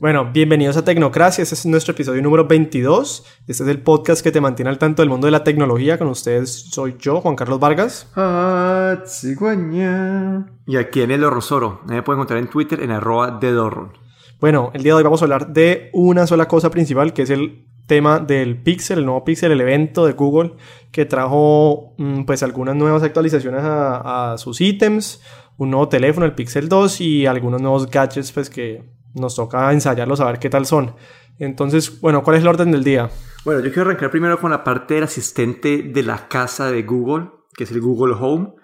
Bueno, 0.00 0.30
bienvenidos 0.32 0.76
a 0.76 0.84
Tecnocracia. 0.84 1.42
Este 1.42 1.56
es 1.56 1.66
nuestro 1.66 1.90
episodio 1.90 2.22
número 2.22 2.46
22. 2.46 3.24
Este 3.48 3.64
es 3.64 3.68
el 3.68 3.82
podcast 3.82 4.22
que 4.22 4.30
te 4.30 4.40
mantiene 4.40 4.70
al 4.70 4.78
tanto 4.78 5.02
del 5.02 5.08
mundo 5.08 5.26
de 5.26 5.32
la 5.32 5.42
tecnología. 5.42 5.98
Con 5.98 6.06
ustedes 6.06 6.70
soy 6.70 6.94
yo, 7.00 7.20
Juan 7.20 7.34
Carlos 7.34 7.58
Vargas. 7.58 8.08
Ah, 8.14 9.02
cigüeña. 9.04 10.52
Y 10.66 10.76
aquí 10.76 11.02
en 11.02 11.10
el 11.10 11.24
Horrosoro. 11.24 11.80
Me 11.88 12.00
pueden 12.04 12.18
encontrar 12.20 12.38
en 12.38 12.48
Twitter 12.48 12.80
en 12.80 12.92
arroba 12.92 13.40
de 13.40 13.50
Dorron. 13.50 13.98
Bueno, 14.38 14.70
el 14.72 14.84
día 14.84 14.92
de 14.92 14.98
hoy 14.98 15.02
vamos 15.02 15.20
a 15.20 15.24
hablar 15.24 15.52
de 15.52 15.90
una 15.92 16.28
sola 16.28 16.46
cosa 16.46 16.70
principal, 16.70 17.12
que 17.12 17.22
es 17.22 17.30
el 17.30 17.66
tema 17.88 18.20
del 18.20 18.62
Pixel, 18.62 19.00
el 19.00 19.04
nuevo 19.04 19.24
Pixel, 19.24 19.50
el 19.50 19.60
evento 19.60 20.06
de 20.06 20.12
Google 20.12 20.52
que 20.92 21.06
trajo 21.06 21.94
mm, 21.98 22.22
pues 22.22 22.44
algunas 22.44 22.76
nuevas 22.76 23.02
actualizaciones 23.02 23.64
a, 23.64 24.34
a 24.34 24.38
sus 24.38 24.60
ítems, 24.60 25.20
un 25.56 25.70
nuevo 25.70 25.88
teléfono, 25.88 26.24
el 26.24 26.36
Pixel 26.36 26.68
2 26.68 27.00
y 27.00 27.26
algunos 27.26 27.60
nuevos 27.60 27.90
gadgets 27.90 28.30
pues 28.30 28.48
que 28.48 28.96
nos 29.14 29.36
toca 29.36 29.72
ensayarlos 29.72 30.20
a 30.20 30.26
ver 30.26 30.38
qué 30.38 30.50
tal 30.50 30.66
son. 30.66 30.94
Entonces, 31.38 32.00
bueno, 32.00 32.22
¿cuál 32.22 32.36
es 32.36 32.42
el 32.42 32.48
orden 32.48 32.72
del 32.72 32.84
día? 32.84 33.10
Bueno, 33.44 33.60
yo 33.60 33.72
quiero 33.72 33.88
arrancar 33.88 34.10
primero 34.10 34.40
con 34.40 34.50
la 34.50 34.64
parte 34.64 34.94
del 34.94 35.04
asistente 35.04 35.82
de 35.82 36.02
la 36.02 36.28
casa 36.28 36.70
de 36.70 36.82
Google, 36.82 37.30
que 37.54 37.64
es 37.64 37.70
el 37.70 37.80
Google 37.80 38.14
Home. 38.18 38.54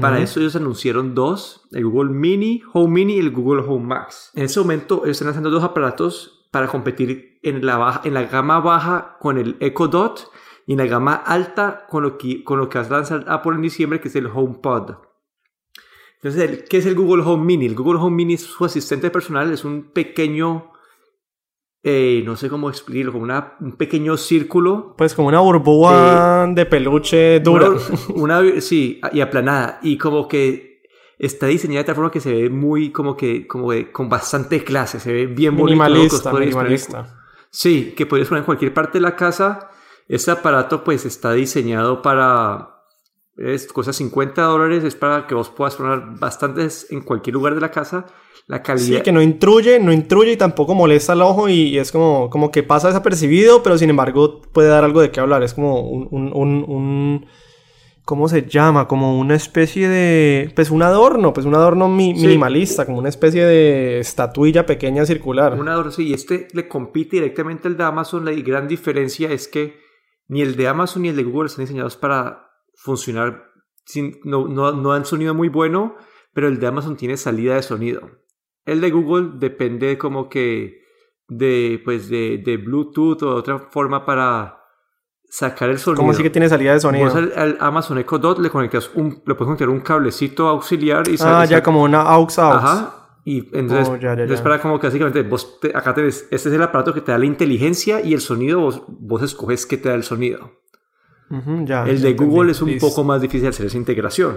Para 0.00 0.18
eso 0.18 0.40
ellos 0.40 0.56
anunciaron 0.56 1.14
dos, 1.14 1.68
el 1.72 1.84
Google 1.84 2.10
Mini, 2.10 2.62
Home 2.72 2.88
Mini 2.88 3.16
y 3.16 3.18
el 3.18 3.32
Google 3.32 3.62
Home 3.68 3.84
Max. 3.84 4.30
En 4.34 4.44
ese 4.44 4.58
momento 4.60 5.02
ellos 5.04 5.16
están 5.16 5.28
haciendo 5.28 5.50
dos 5.50 5.62
aparatos 5.62 6.48
para 6.50 6.68
competir 6.68 7.38
en 7.42 7.66
la, 7.66 7.76
baja, 7.76 8.00
en 8.04 8.14
la 8.14 8.22
gama 8.22 8.60
baja 8.60 9.18
con 9.20 9.36
el 9.36 9.58
Echo 9.60 9.88
Dot 9.88 10.30
y 10.66 10.72
en 10.72 10.78
la 10.78 10.86
gama 10.86 11.14
alta 11.14 11.84
con 11.90 12.02
lo 12.02 12.16
que, 12.16 12.42
con 12.44 12.58
lo 12.58 12.70
que 12.70 12.78
va 12.78 12.86
a 12.86 12.88
lanzar 12.88 13.26
Apple 13.28 13.56
en 13.56 13.60
diciembre, 13.60 14.00
que 14.00 14.08
es 14.08 14.16
el 14.16 14.26
HomePod. 14.26 14.92
Entonces, 16.24 16.64
¿qué 16.70 16.78
es 16.78 16.86
el 16.86 16.94
Google 16.94 17.22
Home 17.22 17.44
Mini? 17.44 17.66
El 17.66 17.74
Google 17.74 18.00
Home 18.00 18.16
Mini, 18.16 18.38
su 18.38 18.64
asistente 18.64 19.10
personal, 19.10 19.52
es 19.52 19.62
un 19.62 19.90
pequeño, 19.92 20.72
eh, 21.82 22.22
no 22.24 22.34
sé 22.34 22.48
cómo 22.48 22.70
explicarlo, 22.70 23.12
como 23.12 23.24
una, 23.24 23.58
un 23.60 23.76
pequeño 23.76 24.16
círculo. 24.16 24.94
Pues 24.96 25.14
como 25.14 25.28
una 25.28 25.40
burbuja 25.40 26.46
de 26.46 26.64
peluche 26.64 27.40
dura. 27.40 27.68
Una, 28.14 28.40
sí, 28.62 29.02
y 29.12 29.20
aplanada. 29.20 29.80
Y 29.82 29.98
como 29.98 30.26
que 30.26 30.80
está 31.18 31.46
diseñada 31.46 31.82
de 31.82 31.84
tal 31.84 31.94
forma 31.96 32.10
que 32.10 32.20
se 32.20 32.32
ve 32.32 32.48
muy 32.48 32.90
como 32.90 33.18
que, 33.18 33.46
como 33.46 33.68
con 33.92 34.08
bastante 34.08 34.64
clase, 34.64 35.00
se 35.00 35.12
ve 35.12 35.26
bien 35.26 35.54
minimalista, 35.54 36.32
Minimalista. 36.32 37.20
Sí, 37.50 37.92
que 37.94 38.06
podrías 38.06 38.30
poner 38.30 38.40
en 38.40 38.46
cualquier 38.46 38.72
parte 38.72 38.96
de 38.96 39.02
la 39.02 39.14
casa. 39.14 39.68
Este 40.08 40.30
aparato 40.30 40.82
pues 40.84 41.04
está 41.04 41.34
diseñado 41.34 42.00
para 42.00 42.73
es 43.36 43.66
cosa 43.72 43.92
50 43.92 44.42
dólares, 44.42 44.84
es 44.84 44.94
para 44.94 45.26
que 45.26 45.34
vos 45.34 45.50
puedas 45.50 45.74
poner 45.76 46.00
bastantes 46.18 46.86
en 46.90 47.02
cualquier 47.02 47.34
lugar 47.34 47.54
de 47.54 47.60
la 47.60 47.70
casa. 47.70 48.06
La 48.46 48.62
calidad. 48.62 48.98
Sí, 48.98 49.02
que 49.02 49.12
no 49.12 49.22
intruye, 49.22 49.80
no 49.80 49.90
intruye 49.90 50.32
y 50.32 50.36
tampoco 50.36 50.74
molesta 50.74 51.14
al 51.14 51.22
ojo 51.22 51.48
y, 51.48 51.78
es 51.78 51.90
como, 51.90 52.28
como 52.28 52.50
que 52.50 52.62
pasa 52.62 52.88
desapercibido, 52.88 53.62
pero 53.62 53.78
sin 53.78 53.88
embargo 53.88 54.42
puede 54.52 54.68
dar 54.68 54.84
algo 54.84 55.00
de 55.00 55.10
qué 55.10 55.20
hablar. 55.20 55.42
Es 55.42 55.54
como 55.54 55.80
un, 55.80 56.08
un, 56.10 56.64
un, 56.68 57.26
¿cómo 58.04 58.28
se 58.28 58.42
llama? 58.42 58.86
Como 58.86 59.18
una 59.18 59.34
especie 59.34 59.88
de, 59.88 60.52
pues 60.54 60.70
un 60.70 60.82
adorno, 60.82 61.32
pues 61.32 61.46
un 61.46 61.54
adorno 61.54 61.88
minimalista, 61.88 62.84
como 62.84 62.98
una 62.98 63.08
especie 63.08 63.46
de 63.46 64.00
estatuilla 64.00 64.66
pequeña 64.66 65.06
circular. 65.06 65.58
Un 65.58 65.70
adorno, 65.70 65.90
sí, 65.90 66.08
y 66.08 66.12
este 66.12 66.48
le 66.52 66.68
compite 66.68 67.16
directamente 67.16 67.66
al 67.66 67.78
de 67.78 67.84
Amazon. 67.84 68.26
La 68.26 68.32
gran 68.32 68.68
diferencia 68.68 69.32
es 69.32 69.48
que 69.48 69.78
ni 70.28 70.42
el 70.42 70.54
de 70.56 70.68
Amazon 70.68 71.02
ni 71.02 71.08
el 71.08 71.16
de 71.16 71.22
Google 71.22 71.46
están 71.46 71.64
diseñados 71.64 71.96
para 71.96 72.43
funcionar, 72.84 73.50
sin, 73.86 74.20
no, 74.24 74.46
no, 74.46 74.72
no 74.72 74.92
dan 74.92 75.06
sonido 75.06 75.34
muy 75.34 75.48
bueno, 75.48 75.96
pero 76.34 76.48
el 76.48 76.60
de 76.60 76.66
Amazon 76.66 76.96
tiene 76.96 77.16
salida 77.16 77.54
de 77.54 77.62
sonido. 77.62 78.02
El 78.66 78.82
de 78.82 78.90
Google 78.90 79.38
depende 79.38 79.96
como 79.96 80.28
que 80.28 80.82
de, 81.26 81.80
pues 81.82 82.10
de, 82.10 82.42
de 82.44 82.58
Bluetooth 82.58 83.22
o 83.22 83.34
de 83.34 83.40
otra 83.40 83.58
forma 83.58 84.04
para 84.04 84.58
sacar 85.30 85.70
el 85.70 85.78
sonido. 85.78 85.96
¿Cómo 86.02 86.10
así 86.10 86.22
que 86.22 86.28
tiene 86.28 86.48
salida 86.48 86.74
de 86.74 86.80
sonido? 86.80 87.10
al, 87.14 87.56
Amazon 87.58 87.96
Echo 87.98 88.18
Dot 88.18 88.38
le 88.38 88.50
conectas 88.50 88.90
un, 88.94 89.22
le 89.24 89.34
puedes 89.34 89.46
conectar 89.46 89.70
un 89.70 89.80
cablecito 89.80 90.46
auxiliar 90.46 91.08
y 91.08 91.16
Ah, 91.20 91.46
ya 91.46 91.62
como 91.62 91.82
una 91.82 92.02
aux 92.02 92.38
aux. 92.38 92.56
Ajá. 92.56 93.20
Y 93.24 93.38
entonces, 93.56 93.88
oh, 93.88 93.96
ya, 93.96 94.14
para 94.42 94.60
como 94.60 94.78
que 94.78 94.88
básicamente 94.88 95.22
vos 95.22 95.58
acá 95.72 95.94
tenés, 95.94 96.28
este 96.30 96.50
es 96.50 96.54
el 96.54 96.62
aparato 96.62 96.92
que 96.92 97.00
te 97.00 97.12
da 97.12 97.16
la 97.16 97.24
inteligencia 97.24 98.02
y 98.02 98.12
el 98.12 98.20
sonido, 98.20 98.60
vos, 98.60 98.82
vos 98.86 99.22
escoges 99.22 99.64
qué 99.64 99.78
te 99.78 99.88
da 99.88 99.94
el 99.94 100.02
sonido 100.02 100.63
el 101.30 102.02
de 102.02 102.12
Google 102.14 102.52
es 102.52 102.62
un 102.62 102.78
poco 102.78 103.04
más 103.04 103.20
difícil 103.20 103.48
hacer 103.48 103.66
esa 103.66 103.76
integración. 103.76 104.36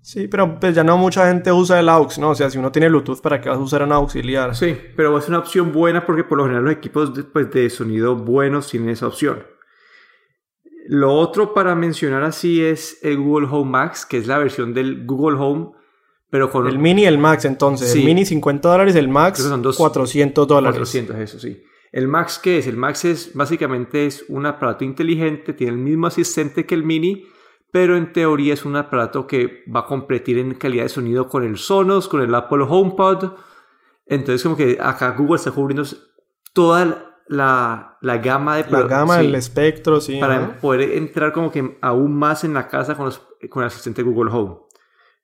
Sí, 0.00 0.26
pero 0.26 0.58
pues 0.58 0.74
ya 0.74 0.82
no 0.82 0.96
mucha 0.96 1.28
gente 1.28 1.52
usa 1.52 1.78
el 1.80 1.88
AUX, 1.88 2.18
¿no? 2.18 2.30
O 2.30 2.34
sea, 2.34 2.48
si 2.48 2.56
uno 2.56 2.72
tiene 2.72 2.88
Bluetooth, 2.88 3.20
¿para 3.20 3.42
qué 3.42 3.50
vas 3.50 3.58
a 3.58 3.60
usar 3.60 3.82
un 3.82 3.92
auxiliar? 3.92 4.56
Sí, 4.56 4.74
pero 4.96 5.18
es 5.18 5.28
una 5.28 5.38
opción 5.38 5.70
buena 5.70 6.06
porque 6.06 6.24
por 6.24 6.38
lo 6.38 6.44
general 6.44 6.64
los 6.64 6.72
equipos 6.72 7.14
de, 7.14 7.24
pues, 7.24 7.50
de 7.50 7.68
sonido 7.68 8.16
buenos 8.16 8.68
tienen 8.70 8.88
esa 8.88 9.06
opción. 9.06 9.42
Lo 10.86 11.12
otro 11.12 11.52
para 11.52 11.74
mencionar 11.74 12.22
así 12.22 12.62
es 12.62 13.00
el 13.02 13.18
Google 13.18 13.48
Home 13.50 13.70
Max, 13.70 14.06
que 14.06 14.16
es 14.16 14.26
la 14.26 14.38
versión 14.38 14.72
del 14.72 15.04
Google 15.04 15.36
Home, 15.38 15.72
pero 16.30 16.50
con... 16.50 16.66
El 16.66 16.78
Mini 16.78 17.02
y 17.02 17.04
el 17.04 17.18
Max, 17.18 17.44
entonces. 17.44 17.94
El 17.94 18.04
Mini 18.04 18.24
50 18.24 18.66
dólares, 18.66 18.94
el 18.94 19.08
Max 19.08 19.40
son 19.42 19.62
400 19.62 20.48
dólares. 20.48 20.76
400, 20.76 21.16
eso 21.18 21.38
sí. 21.38 21.62
El 21.92 22.08
Max, 22.08 22.38
¿qué 22.42 22.58
es? 22.58 22.66
El 22.66 22.76
Max 22.76 23.04
es 23.04 23.34
básicamente 23.34 24.06
es 24.06 24.24
un 24.28 24.46
aparato 24.46 24.84
inteligente, 24.84 25.52
tiene 25.52 25.72
el 25.72 25.78
mismo 25.78 26.06
asistente 26.06 26.66
que 26.66 26.74
el 26.74 26.84
Mini, 26.84 27.26
pero 27.70 27.96
en 27.96 28.12
teoría 28.12 28.54
es 28.54 28.64
un 28.64 28.76
aparato 28.76 29.26
que 29.26 29.64
va 29.74 29.80
a 29.80 29.86
competir 29.86 30.38
en 30.38 30.54
calidad 30.54 30.84
de 30.84 30.88
sonido 30.88 31.28
con 31.28 31.44
el 31.44 31.56
Sonos, 31.56 32.08
con 32.08 32.20
el 32.20 32.34
Apple 32.34 32.64
HomePod. 32.68 33.32
Entonces 34.06 34.42
como 34.42 34.56
que 34.56 34.78
acá 34.80 35.10
Google 35.12 35.36
está 35.36 35.50
cubriendo 35.50 35.84
toda 36.52 37.22
la, 37.26 37.98
la 38.00 38.18
gama 38.18 38.56
de... 38.56 38.70
La 38.70 38.82
gama, 38.82 39.20
el 39.20 39.34
espectro, 39.34 40.00
sí. 40.00 40.18
Para 40.18 40.58
poder 40.60 40.92
entrar 40.92 41.32
como 41.32 41.50
que 41.50 41.78
aún 41.80 42.16
más 42.16 42.44
en 42.44 42.54
la 42.54 42.68
casa 42.68 42.96
con, 42.96 43.12
con 43.50 43.62
el 43.62 43.66
asistente 43.66 44.02
Google 44.02 44.30
Home. 44.32 44.56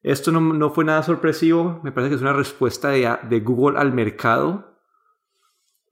Esto 0.02 0.30
no, 0.32 0.40
no, 0.40 0.68
fue 0.68 0.84
nada 0.84 1.02
sorpresivo, 1.02 1.80
me 1.82 1.90
parece 1.90 2.10
que 2.10 2.16
es 2.16 2.20
una 2.20 2.34
respuesta 2.34 2.90
de, 2.90 3.10
de 3.22 3.40
Google 3.40 3.78
al 3.78 3.94
mercado 3.94 4.73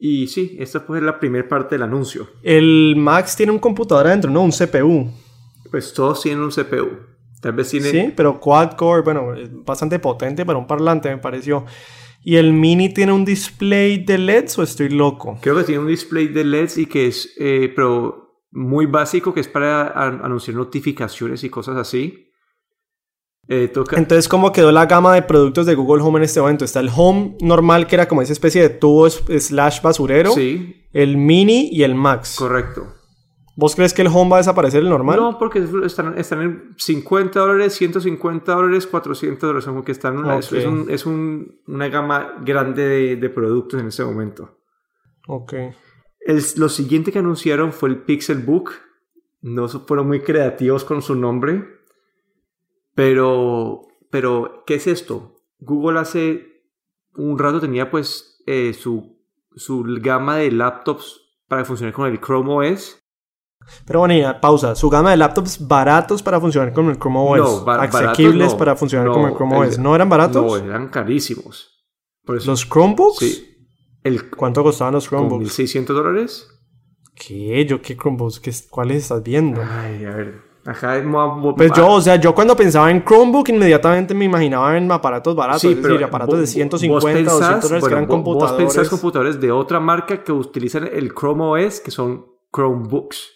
y 0.05 0.27
sí, 0.27 0.57
esta 0.59 0.81
fue 0.81 1.01
la 1.01 1.21
primera 1.21 1.49
parte 1.49 1.77
del 1.77 1.83
anuncio. 1.83 2.27
El 2.43 2.97
Max 2.97 3.37
tiene 3.37 3.53
un 3.53 3.61
computador 3.61 4.09
adentro, 4.09 4.33
¿no? 4.33 4.43
Un 4.43 4.51
CPU. 4.51 5.09
Pues 5.71 5.93
todos 5.93 6.21
tienen 6.23 6.43
un 6.43 6.51
CPU. 6.51 6.89
Tal 7.41 7.53
vez 7.53 7.71
tiene... 7.71 7.89
Sí, 7.89 8.13
pero 8.17 8.41
quad-core, 8.41 9.03
bueno, 9.03 9.33
es 9.37 9.49
bastante 9.65 10.01
potente 10.01 10.45
para 10.45 10.59
un 10.59 10.67
parlante, 10.67 11.09
me 11.09 11.19
pareció. 11.19 11.67
¿Y 12.25 12.35
el 12.35 12.53
Mini 12.53 12.93
tiene 12.93 13.13
un 13.13 13.25
display 13.25 13.99
de 13.99 14.19
LEDs 14.19 14.59
o 14.59 14.65
estoy 14.65 14.89
loco? 14.89 15.39
Creo 15.41 15.57
que 15.57 15.63
tiene 15.63 15.83
un 15.83 15.87
display 15.87 16.27
de 16.27 16.43
LEDs 16.43 16.79
y 16.79 16.87
que 16.87 17.07
es, 17.07 17.33
eh, 17.39 17.73
pero 17.73 18.43
muy 18.51 18.87
básico, 18.87 19.33
que 19.33 19.39
es 19.39 19.47
para 19.47 19.87
anunciar 19.93 20.57
notificaciones 20.57 21.45
y 21.45 21.49
cosas 21.49 21.77
así. 21.77 22.22
Eh, 23.49 23.73
Entonces, 23.93 24.29
¿cómo 24.29 24.53
quedó 24.53 24.71
la 24.71 24.87
gama 24.87 25.15
de 25.15 25.23
productos 25.23 25.67
de 25.67 25.75
Google 25.75 26.03
Home 26.03 26.19
en 26.19 26.25
este 26.25 26.41
momento? 26.41 26.65
Está 26.65 26.81
el 26.81 26.91
Home 26.95 27.37
normal, 27.41 27.87
que 27.87 27.97
era 27.97 28.07
como 28.07 28.23
esa 28.23 28.33
especie 28.33 28.63
de 28.63 28.69
tubo 28.69 29.09
slash 29.11 29.83
basurero. 29.83 30.33
Sí. 30.33 30.87
El 30.93 31.17
Mini 31.17 31.69
y 31.73 31.83
el 31.83 31.95
Max. 31.95 32.37
Correcto. 32.39 32.95
¿Vos 33.57 33.75
crees 33.75 33.93
que 33.93 34.03
el 34.03 34.09
Home 34.09 34.31
va 34.31 34.37
a 34.37 34.41
desaparecer 34.41 34.83
el 34.83 34.89
normal? 34.89 35.19
No, 35.19 35.39
porque 35.39 35.63
están, 35.85 36.17
están 36.19 36.41
en 36.41 36.75
50 36.77 37.39
dólares, 37.39 37.75
150 37.75 38.55
dólares, 38.55 38.87
400 38.87 39.41
dólares. 39.41 39.65
Como 39.67 39.85
que 39.85 39.93
están 39.93 40.25
es, 40.89 41.05
una 41.05 41.89
gama 41.89 42.35
grande 42.43 43.17
de, 43.17 43.29
productos 43.31 43.81
en 43.81 43.89
este 43.89 44.05
momento. 44.05 44.59
Ok. 45.27 45.55
lo 46.57 46.69
siguiente 46.69 47.13
que 47.13 47.19
anunciaron 47.19 47.73
fue 47.73 47.89
el 47.89 47.99
Pixel 47.99 48.39
Book. 48.39 48.71
No 49.43 49.69
fueron 49.69 50.07
muy 50.07 50.21
creativos 50.21 50.85
con 50.85 51.03
su 51.03 51.17
nombre 51.17 51.82
pero, 52.95 53.83
pero, 54.11 54.65
¿qué 54.67 54.75
es 54.75 54.87
esto? 54.87 55.37
Google 55.59 56.01
hace 56.01 56.53
un 57.15 57.39
rato 57.39 57.61
tenía 57.61 57.91
pues 57.91 58.43
eh, 58.47 58.75
su, 58.75 59.19
su 59.55 59.85
gama 60.01 60.37
de 60.37 60.51
laptops 60.51 61.21
para 61.49 61.65
funcionar 61.65 61.93
con 61.93 62.11
el 62.11 62.21
Chrome 62.21 62.71
OS. 62.71 62.99
Pero 63.87 64.01
bueno, 64.01 64.41
pausa. 64.41 64.75
Su 64.75 64.91
gama 64.91 65.13
de 65.13 65.17
laptops 65.17 65.67
baratos 65.67 66.23
para 66.23 66.41
funcionar 66.41 66.73
con 66.73 66.89
el 66.89 66.99
Chrome 66.99 67.19
OS. 67.19 67.65
No, 67.65 67.71
asequibles 67.73 68.55
para 68.55 68.75
funcionar 68.77 69.09
con 69.09 69.29
el 69.29 69.35
Chrome 69.35 69.57
OS. 69.57 69.79
¿No 69.79 69.95
eran 69.95 70.09
baratos? 70.09 70.45
No, 70.45 70.57
eran 70.57 70.89
carísimos. 70.89 71.87
¿Los 72.25 72.69
Chromebooks? 72.69 73.19
Sí. 73.19 73.49
El, 74.03 74.31
¿Cuánto 74.31 74.63
costaban 74.63 74.95
los 74.95 75.09
Chromebooks? 75.09 75.59
¿1.600 75.59 75.85
dólares? 75.87 76.49
¿Qué? 77.15 77.65
¿Yo 77.67 77.81
qué 77.83 77.97
Chromebooks? 77.97 78.69
¿Cuáles 78.69 79.05
estás 79.05 79.23
viendo? 79.23 79.61
Ay, 79.63 80.05
a 80.05 80.17
ver. 80.17 80.52
Ajá, 80.65 81.03
pues 81.57 81.73
yo, 81.73 81.91
o 81.91 82.01
sea, 82.01 82.17
yo 82.17 82.35
cuando 82.35 82.55
pensaba 82.55 82.89
en 82.91 83.05
Chromebook 83.05 83.49
inmediatamente 83.49 84.15
me 84.15 84.27
imaginaba 84.27 84.77
en 84.77 84.91
aparatos 84.93 85.35
baratos, 85.35 85.65
es 85.65 85.83
decir, 85.83 86.05
aparatos 86.05 86.39
de 86.39 86.47
150 86.47 87.35
o 87.35 87.39
200 87.39 87.63
dólares 87.63 87.85
que 87.85 87.93
eran 87.93 88.07
computadores. 88.07 88.65
Vos 88.65 88.75
pensás 88.75 88.89
computadores 88.89 89.41
de 89.41 89.51
otra 89.51 89.81
marca 89.81 90.23
que 90.23 90.31
utilizan 90.31 90.89
el 90.93 91.13
Chrome 91.13 91.67
OS, 91.67 91.81
que 91.81 91.91
son 91.91 92.27
Chromebooks. 92.55 93.31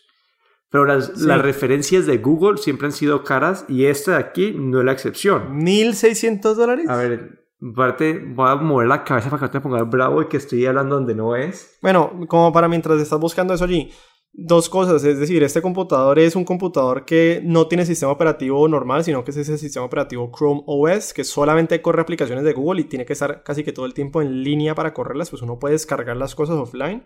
Pero 0.70 0.84
las, 0.84 1.18
las, 1.18 1.40
referencias 1.40 2.06
de 2.06 2.18
Google 2.18 2.58
siempre 2.58 2.86
han 2.86 2.92
sido 2.92 3.24
caras 3.24 3.64
y 3.68 3.86
esta 3.86 4.12
de 4.12 4.18
aquí 4.18 4.54
no 4.56 4.80
es 4.80 4.84
la 4.84 4.92
excepción. 4.92 5.58
¿1600 5.60 6.54
dólares? 6.54 6.88
A 6.88 6.96
ver, 6.96 7.46
Aparte, 7.62 8.22
voy 8.34 8.50
a 8.50 8.56
mover 8.56 8.86
la 8.86 9.02
cabeza 9.02 9.30
para 9.30 9.40
que 9.40 9.46
no 9.46 9.50
te 9.50 9.60
pongas 9.60 9.88
bravo 9.88 10.20
y 10.20 10.28
que 10.28 10.36
estoy 10.36 10.66
hablando 10.66 10.96
donde 10.96 11.14
no 11.14 11.34
es. 11.34 11.78
Bueno, 11.80 12.12
como 12.28 12.52
para 12.52 12.68
mientras 12.68 13.00
estás 13.00 13.18
buscando 13.18 13.54
eso 13.54 13.64
allí, 13.64 13.90
dos 14.36 14.68
cosas. 14.68 15.02
Es 15.04 15.18
decir, 15.18 15.42
este 15.42 15.62
computador 15.62 16.18
es 16.18 16.36
un 16.36 16.44
computador 16.44 17.04
que 17.04 17.40
no 17.44 17.66
tiene 17.66 17.86
sistema 17.86 18.12
operativo 18.12 18.68
normal, 18.68 19.02
sino 19.02 19.24
que 19.24 19.30
es 19.30 19.38
ese 19.38 19.58
sistema 19.58 19.86
operativo 19.86 20.30
Chrome 20.36 20.62
OS, 20.66 21.12
que 21.14 21.24
solamente 21.24 21.80
corre 21.82 22.02
aplicaciones 22.02 22.44
de 22.44 22.52
Google 22.52 22.82
y 22.82 22.84
tiene 22.84 23.06
que 23.06 23.14
estar 23.14 23.42
casi 23.42 23.64
que 23.64 23.72
todo 23.72 23.86
el 23.86 23.94
tiempo 23.94 24.22
en 24.22 24.42
línea 24.42 24.74
para 24.74 24.92
correrlas. 24.92 25.30
Pues 25.30 25.42
uno 25.42 25.58
puede 25.58 25.72
descargar 25.72 26.16
las 26.16 26.34
cosas 26.34 26.56
offline 26.56 27.04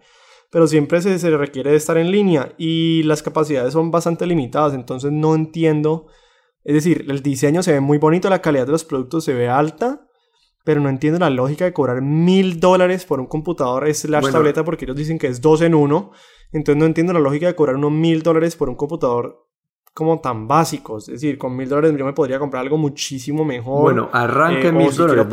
pero 0.51 0.67
siempre 0.67 1.01
se, 1.01 1.19
se, 1.19 1.31
requiere 1.31 1.71
de 1.71 1.77
estar 1.77 1.97
en 1.97 2.11
línea 2.11 2.55
y 2.59 3.05
las 3.05 3.23
capacidades 3.23 3.73
son 3.73 3.91
bastante 3.91 4.27
limitadas, 4.27 4.75
entonces 4.75 5.13
no 5.13 5.35
entiendo, 5.35 6.09
es 6.65 6.75
decir, 6.75 7.07
el 7.09 7.23
diseño 7.23 7.63
se 7.63 7.73
ve 7.73 7.81
muy 7.81 7.99
bonito, 7.99 8.29
la 8.29 8.43
calidad 8.43 8.67
de 8.67 8.73
los 8.73 8.85
productos 8.85 9.25
se 9.25 9.33
ve 9.33 9.49
alta, 9.49 10.09
pero 10.65 10.81
no 10.81 10.89
entiendo 10.89 11.19
la 11.19 11.31
lógica 11.31 11.65
de 11.65 11.73
cobrar 11.73 12.03
mil 12.03 12.61
dólares 12.61 13.05
por 13.07 13.21
un 13.21 13.27
computador 13.27 13.93
slash 13.93 14.21
bueno. 14.21 14.37
tableta 14.37 14.65
porque 14.65 14.85
ellos 14.85 14.97
dicen 14.97 15.19
que 15.19 15.27
es 15.27 15.41
dos 15.41 15.63
en 15.63 15.75
uno. 15.75 16.13
Entonces 16.53 16.79
no 16.79 16.87
entiendo 16.87 17.13
la 17.13 17.21
lógica 17.21 17.47
de 17.47 17.55
cobrar 17.55 17.77
unos 17.77 17.93
mil 17.93 18.23
dólares 18.23 18.57
por 18.57 18.69
un 18.69 18.75
computador 18.75 19.47
como 19.95 20.21
tan 20.21 20.47
básico. 20.49 20.99
Es 20.99 21.07
decir, 21.07 21.39
con 21.39 21.57
mil 21.57 21.69
dólares 21.69 21.97
yo 21.97 22.05
me 22.05 22.13
podría 22.13 22.39
comprar 22.39 22.63
algo 22.63 22.77
muchísimo 22.77 23.45
mejor. 23.45 23.83
Bueno, 23.83 24.11
arranca 24.13 24.69
en 24.69 24.77
mil 24.77 24.95
dólares. 24.95 25.27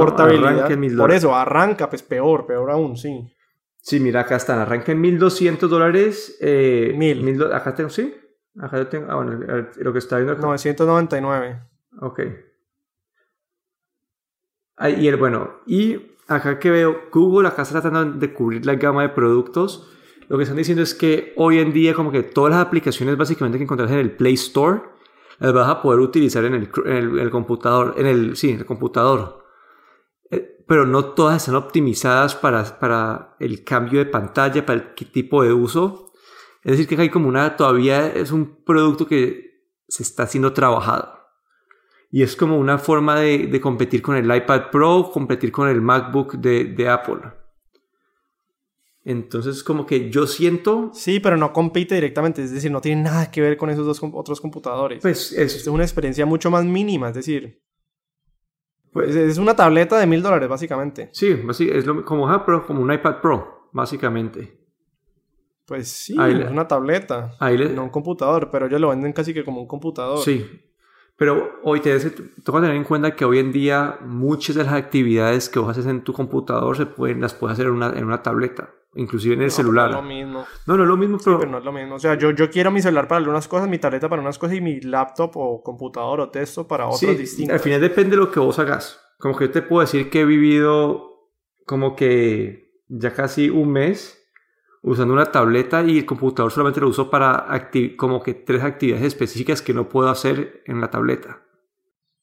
Por 0.97 1.11
eso, 1.11 1.35
arranca, 1.35 1.89
pues 1.89 2.03
peor, 2.03 2.45
peor 2.45 2.71
aún, 2.71 2.97
sí. 2.97 3.33
Sí, 3.79 3.99
mira, 3.99 4.21
acá 4.21 4.35
están. 4.35 4.59
Arranca 4.59 4.91
en 4.91 4.99
1200 4.99 5.69
dólares. 5.69 6.37
Eh, 6.41 6.93
mil. 6.95 7.23
mil 7.23 7.41
acá 7.53 7.73
tengo, 7.73 7.89
sí. 7.89 8.13
Acá 8.59 8.77
yo 8.77 8.87
tengo. 8.87 9.07
Ah, 9.09 9.15
bueno, 9.15 9.39
lo 9.77 9.93
que 9.93 9.99
está 9.99 10.17
viendo 10.17 10.33
acá. 10.33 10.41
999. 10.41 11.61
Ok. 12.01 12.19
Y 14.79 15.07
el 15.07 15.17
bueno, 15.17 15.61
y 15.65 15.97
acá 16.27 16.59
que 16.59 16.69
veo, 16.69 17.09
Google 17.11 17.47
acá 17.47 17.63
está 17.63 17.81
tratando 17.81 18.19
de 18.19 18.33
cubrir 18.33 18.65
la 18.65 18.75
gama 18.75 19.01
de 19.01 19.09
productos. 19.09 19.89
Lo 20.27 20.37
que 20.37 20.43
están 20.43 20.57
diciendo 20.57 20.83
es 20.83 20.93
que 20.93 21.33
hoy 21.37 21.59
en 21.59 21.73
día, 21.73 21.93
como 21.93 22.11
que 22.11 22.23
todas 22.23 22.51
las 22.51 22.65
aplicaciones 22.65 23.17
básicamente 23.17 23.57
que 23.57 23.63
encuentras 23.63 23.91
en 23.91 23.99
el 23.99 24.11
Play 24.11 24.33
Store, 24.33 24.81
las 25.39 25.53
vas 25.53 25.69
a 25.69 25.81
poder 25.81 25.99
utilizar 25.99 26.43
en 26.45 26.53
el, 26.53 26.69
en 26.85 27.19
el, 27.19 27.29
computador, 27.29 27.95
en 27.97 28.05
el, 28.07 28.35
sí, 28.35 28.51
en 28.51 28.59
el 28.59 28.65
computador. 28.65 29.45
Eh, 30.29 30.63
pero 30.67 30.85
no 30.85 31.05
todas 31.05 31.37
están 31.37 31.55
optimizadas 31.55 32.35
para, 32.35 32.79
para 32.79 33.35
el 33.39 33.63
cambio 33.63 33.99
de 33.99 34.05
pantalla, 34.05 34.65
para 34.65 34.79
el 34.79 34.93
tipo 34.93 35.43
de 35.43 35.53
uso. 35.53 36.11
Es 36.63 36.71
decir, 36.71 36.87
que 36.87 37.01
hay 37.01 37.09
como 37.09 37.29
una, 37.29 37.55
todavía 37.55 38.07
es 38.07 38.31
un 38.31 38.63
producto 38.63 39.07
que 39.07 39.63
se 39.87 40.03
está 40.03 40.27
siendo 40.27 40.53
trabajado. 40.53 41.16
Y 42.09 42.23
es 42.23 42.35
como 42.35 42.57
una 42.57 42.77
forma 42.77 43.19
de, 43.19 43.47
de 43.47 43.61
competir 43.61 44.01
con 44.01 44.15
el 44.15 44.33
iPad 44.33 44.69
Pro, 44.71 45.09
competir 45.11 45.51
con 45.51 45.67
el 45.67 45.81
MacBook 45.81 46.35
de, 46.35 46.65
de, 46.65 46.89
Apple. 46.89 47.19
Entonces, 49.03 49.63
como 49.63 49.85
que 49.85 50.09
yo 50.09 50.25
siento... 50.25 50.91
Sí, 50.93 51.19
pero 51.19 51.37
no 51.37 51.51
compite 51.51 51.95
directamente, 51.95 52.43
es 52.43 52.51
decir, 52.51 52.71
no 52.71 52.81
tiene 52.81 53.03
nada 53.03 53.29
que 53.29 53.41
ver 53.41 53.57
con 53.57 53.69
esos 53.69 53.85
dos 53.85 53.99
otros 54.13 54.39
computadores. 54.39 55.01
Pues 55.01 55.31
es, 55.33 55.55
es 55.55 55.67
una 55.67 55.83
experiencia 55.83 56.25
mucho 56.25 56.49
más 56.49 56.65
mínima, 56.65 57.09
es 57.09 57.15
decir... 57.15 57.61
Pues 58.91 59.15
es 59.15 59.37
una 59.37 59.55
tableta 59.55 59.99
de 59.99 60.07
mil 60.07 60.21
dólares, 60.21 60.49
básicamente. 60.49 61.09
Sí, 61.11 61.27
es 61.27 61.85
lo, 61.85 62.03
como, 62.03 62.29
ah, 62.29 62.45
Pro, 62.45 62.65
como 62.65 62.81
un 62.81 62.91
iPad 62.91 63.21
Pro, 63.21 63.69
básicamente. 63.71 64.57
Pues 65.65 65.89
sí, 65.89 66.15
ahí 66.17 66.41
es 66.41 66.49
una 66.49 66.67
tableta, 66.67 67.35
ahí 67.39 67.57
le... 67.57 67.69
no 67.69 67.83
un 67.83 67.89
computador, 67.89 68.49
pero 68.49 68.67
ellos 68.67 68.79
lo 68.79 68.89
venden 68.89 69.11
casi 69.11 69.33
que 69.33 69.43
como 69.43 69.61
un 69.61 69.67
computador. 69.67 70.19
Sí, 70.19 70.45
pero 71.17 71.59
hoy 71.63 71.79
te 71.79 71.99
toca 72.43 72.61
tener 72.61 72.75
en 72.75 72.83
cuenta 72.83 73.15
que 73.15 73.25
hoy 73.25 73.39
en 73.39 73.51
día 73.51 73.97
muchas 74.01 74.55
de 74.55 74.63
las 74.63 74.73
actividades 74.73 75.49
que 75.49 75.57
vos 75.57 75.69
haces 75.69 75.87
en 75.87 76.03
tu 76.03 76.13
computador 76.13 76.77
se 76.77 76.85
pueden, 76.85 77.21
las 77.21 77.33
puedes 77.33 77.53
hacer 77.53 77.65
en 77.65 77.73
una, 77.73 77.89
en 77.89 78.05
una 78.05 78.21
tableta, 78.21 78.69
inclusive 78.93 79.33
en 79.33 79.41
el 79.41 79.47
no, 79.47 79.51
celular. 79.51 79.89
No 79.89 79.97
es 79.97 80.03
lo 80.03 80.07
mismo. 80.07 80.45
No, 80.67 80.77
no 80.77 80.83
es 80.83 80.89
lo 80.89 80.95
mismo, 80.95 81.17
pero... 81.17 81.37
Sí, 81.37 81.39
pero 81.39 81.51
no 81.51 81.57
es 81.57 81.65
lo 81.65 81.71
mismo. 81.71 81.95
O 81.95 81.99
sea, 81.99 82.13
yo, 82.13 82.29
yo 82.31 82.51
quiero 82.51 82.69
mi 82.69 82.83
celular 82.83 83.07
para 83.07 83.17
algunas 83.17 83.47
cosas, 83.47 83.67
mi 83.67 83.79
tableta 83.79 84.07
para 84.07 84.21
unas 84.21 84.37
cosas 84.37 84.57
y 84.57 84.61
mi 84.61 84.79
laptop 84.79 85.31
o 85.35 85.63
computador 85.63 86.19
o 86.21 86.29
texto 86.29 86.67
para 86.67 86.85
otras 86.85 86.99
sí, 86.99 87.15
distintas. 87.15 87.55
Al 87.55 87.59
final 87.61 87.81
depende 87.81 88.11
de 88.11 88.17
lo 88.17 88.31
que 88.31 88.39
vos 88.39 88.59
hagas. 88.59 89.01
Como 89.17 89.35
que 89.35 89.45
yo 89.45 89.51
te 89.51 89.63
puedo 89.63 89.81
decir 89.81 90.11
que 90.11 90.21
he 90.21 90.25
vivido 90.25 91.31
como 91.65 91.95
que 91.95 92.83
ya 92.89 93.13
casi 93.13 93.49
un 93.49 93.71
mes 93.71 94.16
usando 94.87 95.13
una 95.13 95.31
tableta 95.31 95.83
y 95.83 95.99
el 95.99 96.05
computador 96.05 96.51
solamente 96.51 96.79
lo 96.79 96.87
uso 96.87 97.09
para 97.09 97.69
como 97.97 98.23
que 98.23 98.33
tres 98.33 98.63
actividades 98.63 99.05
específicas 99.05 99.61
que 99.61 99.73
no 99.73 99.89
puedo 99.89 100.09
hacer 100.09 100.63
en 100.65 100.79
la 100.79 100.89
tableta. 100.89 101.41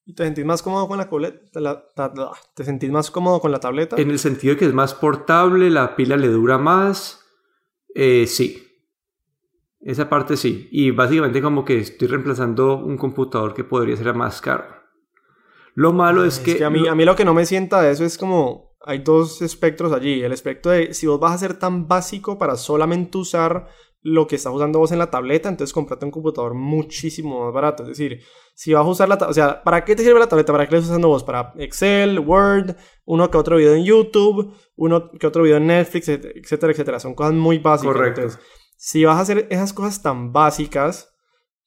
¿Y 0.06 0.14
te 0.14 0.24
sentís 0.24 0.44
más 0.44 0.62
cómodo 0.62 0.88
con 0.88 0.98
la, 0.98 1.08
la, 1.54 1.84
la, 1.94 2.32
¿Te 2.54 2.64
sentís 2.64 2.90
más 2.90 3.10
cómodo 3.10 3.40
con 3.40 3.52
la 3.52 3.60
tableta? 3.60 3.96
En 3.96 4.10
el 4.10 4.18
sentido 4.18 4.54
de 4.54 4.58
que 4.58 4.66
es 4.66 4.74
más 4.74 4.94
portable, 4.94 5.70
la 5.70 5.94
pila 5.96 6.16
le 6.16 6.28
dura 6.28 6.58
más. 6.58 7.24
Eh, 7.94 8.26
sí. 8.26 8.66
Esa 9.80 10.08
parte 10.08 10.36
sí. 10.36 10.68
Y 10.72 10.90
básicamente 10.90 11.40
como 11.40 11.64
que 11.64 11.78
estoy 11.78 12.08
reemplazando 12.08 12.76
un 12.76 12.96
computador 12.96 13.54
que 13.54 13.64
podría 13.64 13.96
ser 13.96 14.14
más 14.14 14.40
caro. 14.40 14.64
Lo 15.74 15.92
malo 15.92 16.22
Ay, 16.22 16.28
es, 16.28 16.38
que, 16.38 16.52
es 16.52 16.56
que 16.58 16.64
a, 16.64 16.70
mí, 16.70 16.86
a 16.86 16.94
mí 16.94 17.04
lo 17.04 17.16
que 17.16 17.24
no 17.24 17.34
me 17.34 17.46
sienta 17.46 17.80
de 17.82 17.90
eso 17.90 18.04
es 18.04 18.16
como 18.18 18.73
hay 18.84 18.98
dos 18.98 19.42
espectros 19.42 19.92
allí. 19.92 20.22
El 20.22 20.32
espectro 20.32 20.72
de 20.72 20.94
si 20.94 21.06
vos 21.06 21.18
vas 21.18 21.34
a 21.34 21.38
ser 21.38 21.58
tan 21.58 21.88
básico 21.88 22.38
para 22.38 22.56
solamente 22.56 23.18
usar 23.18 23.68
lo 24.02 24.26
que 24.26 24.36
estás 24.36 24.52
usando 24.52 24.78
vos 24.78 24.92
en 24.92 24.98
la 24.98 25.10
tableta, 25.10 25.48
entonces 25.48 25.72
comprate 25.72 26.04
un 26.04 26.10
computador 26.10 26.52
muchísimo 26.52 27.44
más 27.44 27.54
barato. 27.54 27.84
Es 27.84 27.88
decir, 27.88 28.20
si 28.54 28.74
vas 28.74 28.84
a 28.84 28.88
usar 28.88 29.08
la 29.08 29.16
tableta, 29.16 29.30
o 29.30 29.34
sea, 29.34 29.62
¿para 29.62 29.82
qué 29.82 29.96
te 29.96 30.02
sirve 30.02 30.20
la 30.20 30.28
tableta? 30.28 30.52
¿Para 30.52 30.66
qué 30.66 30.72
la 30.72 30.78
estás 30.78 30.90
usando 30.90 31.08
vos? 31.08 31.24
Para 31.24 31.54
Excel, 31.56 32.18
Word, 32.18 32.76
uno 33.06 33.30
que 33.30 33.38
otro 33.38 33.56
video 33.56 33.74
en 33.74 33.84
YouTube, 33.84 34.54
uno 34.76 35.10
que 35.12 35.26
otro 35.26 35.42
video 35.42 35.56
en 35.56 35.68
Netflix, 35.68 36.08
etcétera, 36.08 36.72
etcétera. 36.72 37.00
Son 37.00 37.14
cosas 37.14 37.32
muy 37.32 37.58
básicas. 37.58 37.94
Correcto. 37.94 38.20
Entonces, 38.20 38.46
si 38.76 39.06
vas 39.06 39.16
a 39.16 39.20
hacer 39.20 39.46
esas 39.48 39.72
cosas 39.72 40.02
tan 40.02 40.34
básicas, 40.34 41.14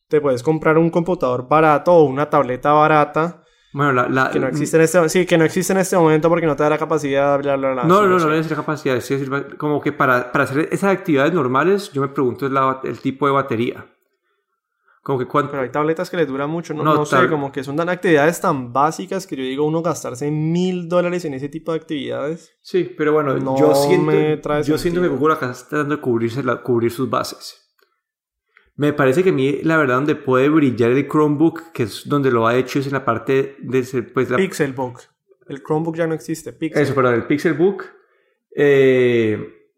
te 0.08 0.22
puedes 0.22 0.44
comprar 0.44 0.78
un 0.78 0.92
computador 0.92 1.48
barato 1.48 1.92
o 1.92 2.04
una 2.04 2.30
tableta 2.30 2.72
barata 2.72 3.44
bueno, 3.78 3.94
la, 3.94 4.10
la, 4.10 4.32
que 4.32 4.40
no 4.40 4.48
existe 4.48 4.76
en 4.76 4.84
este 4.84 5.08
sí, 5.08 5.26
que 5.28 5.38
no 5.38 5.46
existe 5.46 5.72
en 5.72 5.78
este 5.78 5.96
momento 5.96 6.30
porque 6.30 6.48
no 6.48 6.56
te 6.56 6.64
da 6.64 6.72
la 6.72 6.80
capacidad, 6.80 7.38
bla, 7.38 7.56
bla, 7.56 7.74
bla. 7.74 7.84
No, 7.84 8.02
no, 8.02 8.08
no, 8.08 8.20
sé. 8.20 8.26
no 8.26 8.34
es 8.34 8.50
la 8.50 8.56
capacidad. 8.56 8.98
Es 8.98 9.08
decir, 9.08 9.30
como 9.58 9.80
que 9.80 9.92
para, 9.92 10.32
para 10.32 10.46
hacer 10.46 10.68
esas 10.72 10.92
actividades 10.92 11.32
normales, 11.32 11.92
yo 11.94 12.02
me 12.02 12.08
pregunto 12.08 12.48
es 12.48 12.52
la, 12.52 12.82
el 12.84 13.00
tipo 13.00 13.28
de 13.28 13.34
batería. 13.34 13.86
Como 15.04 15.20
que 15.20 15.28
cuánto... 15.28 15.52
Pero 15.52 15.62
hay 15.62 15.70
tabletas 15.70 16.10
que 16.10 16.18
les 16.18 16.28
dura 16.28 16.48
mucho, 16.48 16.74
no, 16.74 16.82
no, 16.82 16.96
no 16.96 17.06
sé, 17.06 17.30
como 17.30 17.52
que 17.52 17.64
son 17.64 17.76
tan 17.76 17.88
actividades 17.88 18.42
tan 18.42 18.74
básicas 18.74 19.28
que 19.28 19.36
yo 19.36 19.44
digo 19.44 19.64
uno 19.64 19.84
gastarse 19.84 20.32
mil 20.32 20.90
dólares 20.90 21.24
en 21.26 21.36
ese 21.36 21.48
tipo 21.48 21.72
de 21.72 21.78
actividades. 21.78 22.58
Sí, 22.64 22.96
pero 22.98 23.14
bueno, 23.14 23.38
no 23.38 23.60
yo 23.60 23.76
siento, 23.76 24.12
me 24.12 24.38
trae 24.38 24.64
yo 24.64 24.76
siento 24.80 25.02
que. 25.02 25.08
Google 25.08 25.36
acá 25.36 25.52
está 25.52 25.70
tratando 25.70 25.98
de 25.98 26.02
cubrirse 26.02 26.42
la, 26.42 26.64
cubrir 26.64 26.92
sus 26.92 27.08
bases. 27.08 27.67
Me 28.78 28.94
parece 28.94 29.24
que 29.24 29.32
a 29.32 29.34
mí, 29.34 29.60
la 29.64 29.78
verdad, 29.78 29.96
donde 29.96 30.16
puede 30.16 30.50
brillar 30.50 30.92
el 30.92 31.08
Chromebook, 31.08 31.72
que 31.72 31.84
es 31.84 32.08
donde 32.08 32.30
lo 32.30 32.46
ha 32.46 32.56
hecho, 32.56 32.78
es 32.78 32.86
en 32.86 32.94
la 32.94 33.04
parte 33.04 33.56
de... 33.60 34.04
Pues, 34.14 34.30
la... 34.30 34.38
Pixelbook. 34.38 35.02
El 35.48 35.64
Chromebook 35.64 35.96
ya 35.96 36.06
no 36.06 36.14
existe. 36.14 36.54
Pixel. 36.54 36.84
Eso, 36.84 36.94
perdón, 36.94 37.16
el 37.16 37.26
Pixelbook. 37.26 37.86
Eh, 38.56 39.72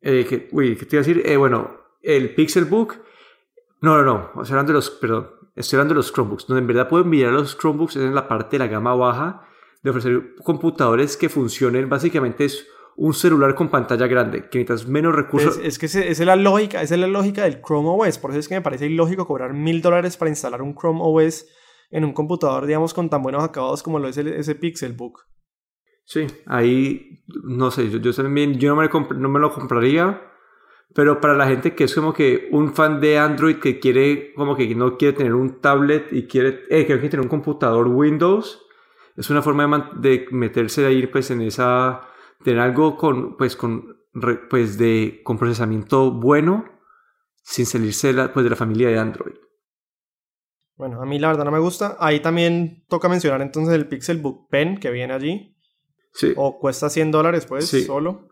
eh, 0.00 0.26
que, 0.26 0.48
uy, 0.52 0.74
¿qué 0.74 0.86
te 0.86 0.96
iba 0.96 1.02
a 1.02 1.06
decir? 1.06 1.22
Eh, 1.26 1.36
bueno, 1.36 1.70
el 2.02 2.34
Pixelbook... 2.34 2.96
No, 3.82 4.02
no, 4.02 4.04
no. 4.04 4.42
Estoy 4.42 4.52
hablando 4.52 4.72
de 4.72 4.78
los... 4.78 4.90
Perdón. 4.90 5.30
Estoy 5.54 5.76
hablando 5.76 5.94
de 5.94 5.98
los 5.98 6.10
Chromebooks. 6.10 6.46
Donde 6.46 6.60
en 6.62 6.66
verdad 6.66 6.88
pueden 6.88 7.10
brillar 7.10 7.32
los 7.32 7.58
Chromebooks 7.58 7.96
es 7.96 8.02
en 8.02 8.14
la 8.14 8.26
parte 8.26 8.56
de 8.56 8.64
la 8.64 8.68
gama 8.68 8.94
baja 8.94 9.46
de 9.82 9.90
ofrecer 9.90 10.34
computadores 10.42 11.18
que 11.18 11.28
funcionen. 11.28 11.90
Básicamente 11.90 12.46
es 12.46 12.66
un 13.00 13.14
celular 13.14 13.54
con 13.54 13.70
pantalla 13.70 14.06
grande, 14.06 14.50
que 14.50 14.58
necesitas 14.58 14.86
menos 14.86 15.14
recursos. 15.14 15.56
Es, 15.56 15.64
es 15.64 15.78
que 15.78 15.86
esa 15.86 16.00
es 16.04 16.20
la 16.20 16.36
lógica, 16.36 16.82
esa 16.82 16.96
es 16.96 17.00
la 17.00 17.06
lógica 17.06 17.44
del 17.44 17.62
Chrome 17.62 17.88
OS. 17.88 18.18
Por 18.18 18.30
eso 18.30 18.40
es 18.40 18.46
que 18.46 18.56
me 18.56 18.60
parece 18.60 18.88
ilógico 18.88 19.26
cobrar 19.26 19.54
mil 19.54 19.80
dólares 19.80 20.18
para 20.18 20.28
instalar 20.28 20.60
un 20.60 20.74
Chrome 20.74 21.00
OS 21.02 21.46
en 21.90 22.04
un 22.04 22.12
computador, 22.12 22.66
digamos, 22.66 22.92
con 22.92 23.08
tan 23.08 23.22
buenos 23.22 23.42
acabados 23.42 23.82
como 23.82 23.98
lo 23.98 24.08
es 24.08 24.18
el, 24.18 24.28
ese 24.28 24.54
Pixelbook. 24.54 25.18
Sí, 26.04 26.26
ahí 26.44 27.24
no 27.44 27.70
sé, 27.70 27.88
yo, 27.88 28.00
yo 28.00 28.12
también, 28.12 28.58
yo 28.58 28.74
no 28.74 28.82
me, 28.82 28.90
no 29.16 29.28
me 29.30 29.40
lo 29.40 29.50
compraría, 29.50 30.20
pero 30.94 31.22
para 31.22 31.34
la 31.34 31.48
gente 31.48 31.74
que 31.74 31.84
es 31.84 31.94
como 31.94 32.12
que 32.12 32.50
un 32.52 32.74
fan 32.74 33.00
de 33.00 33.16
Android 33.16 33.56
que 33.56 33.80
quiere, 33.80 34.34
como 34.34 34.54
que 34.54 34.74
no 34.74 34.98
quiere 34.98 35.16
tener 35.16 35.32
un 35.32 35.62
tablet 35.62 36.12
y 36.12 36.26
quiere, 36.26 36.64
eh, 36.68 36.84
que 36.84 36.98
quiere 36.98 37.08
tener 37.08 37.24
un 37.24 37.30
computador 37.30 37.88
Windows, 37.88 38.60
es 39.16 39.30
una 39.30 39.40
forma 39.40 39.94
de, 39.96 40.10
de 40.10 40.26
meterse 40.32 40.84
ahí 40.84 41.06
pues 41.06 41.30
en 41.30 41.40
esa 41.40 42.09
tener 42.44 42.60
algo 42.60 42.96
con, 42.96 43.36
pues, 43.36 43.56
con, 43.56 43.96
pues 44.48 44.78
de, 44.78 45.20
con 45.24 45.38
procesamiento 45.38 46.10
bueno 46.10 46.64
sin 47.42 47.66
salirse 47.66 48.08
de 48.08 48.12
la, 48.14 48.32
pues, 48.32 48.44
de 48.44 48.50
la 48.50 48.56
familia 48.56 48.88
de 48.88 48.98
Android. 48.98 49.34
Bueno, 50.76 51.02
a 51.02 51.06
mí 51.06 51.18
la 51.18 51.28
verdad 51.28 51.44
no 51.44 51.50
me 51.50 51.58
gusta. 51.58 51.96
Ahí 52.00 52.20
también 52.20 52.84
toca 52.88 53.08
mencionar 53.08 53.42
entonces 53.42 53.74
el 53.74 53.86
Pixelbook 53.86 54.48
Pen 54.48 54.78
que 54.78 54.90
viene 54.90 55.12
allí. 55.12 55.56
Sí. 56.12 56.32
O 56.36 56.58
cuesta 56.58 56.88
100 56.88 57.10
dólares, 57.10 57.46
pues, 57.46 57.68
Sí. 57.68 57.82
solo. 57.82 58.28